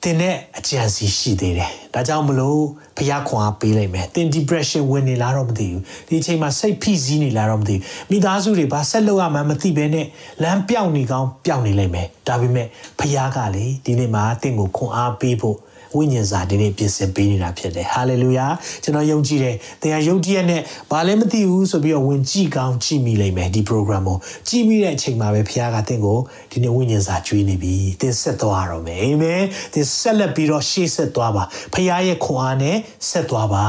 [0.05, 2.63] တင်တဲ့အကြံစီရှိသေးတယ်။ဒါကြောင့်မလို့
[2.97, 10.07] ဖျားခွန်အားပေးလိုက်မယ်။တင် depression ဝင်နေလားတော့မသိဘူး။ဒီအချိန်မှာစိတ်ဖိစီးနေလားတော့မသိဘူး။မိသားစုတွေဘာဆက်လုပ်ရမှန်းမသိဘဲနဲ့
[10.43, 12.67] လမ်းပြောင်းနေကောင်းပြောင်းနေလိမ့်မယ်။ဒါပေမဲ့
[13.01, 15.57] ဖျားကလေဒီနေ့မှာတင့်ကိုခွန်အားပေးဖို့
[15.97, 18.47] ဝိညာဉ်စာဒီနေ့ပြင်ဆင်ပေးနေတာဖြစ်တယ်ဟာလေလုယာ
[18.83, 26.19] ကျွန်တော်ယုံကြည်တယ်သင်ဟာယုံကြည်ရတဲ့ဘာလည်းမသိဘူးဆိုပြီးတော့ဝင်ကြည့်ကောင်းကြည့်မိလိမ့်မယ်ဒီ program ကိုကြည့်မိတဲ့အချိန်မှာပဲဖခင်ကသင်ကို
[26.51, 32.77] ဒီနေ့ဝိညာဉ်စာကျွေးနေပြီသင်ဆက်သွားရမယ်အာမင်သင်ဆက်လက်ပြီးတော့ရှေ့ဆက်သွားပါဖခင်ရဲ့ခွန်အားနဲ့
[33.09, 33.65] ဆက်သွားပါ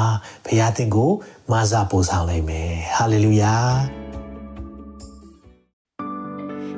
[0.46, 1.12] ဖခင်သင်ကို
[1.52, 4.01] မဆာပို့ဆောင်လိုက်မယ်ဟာလေလုယာ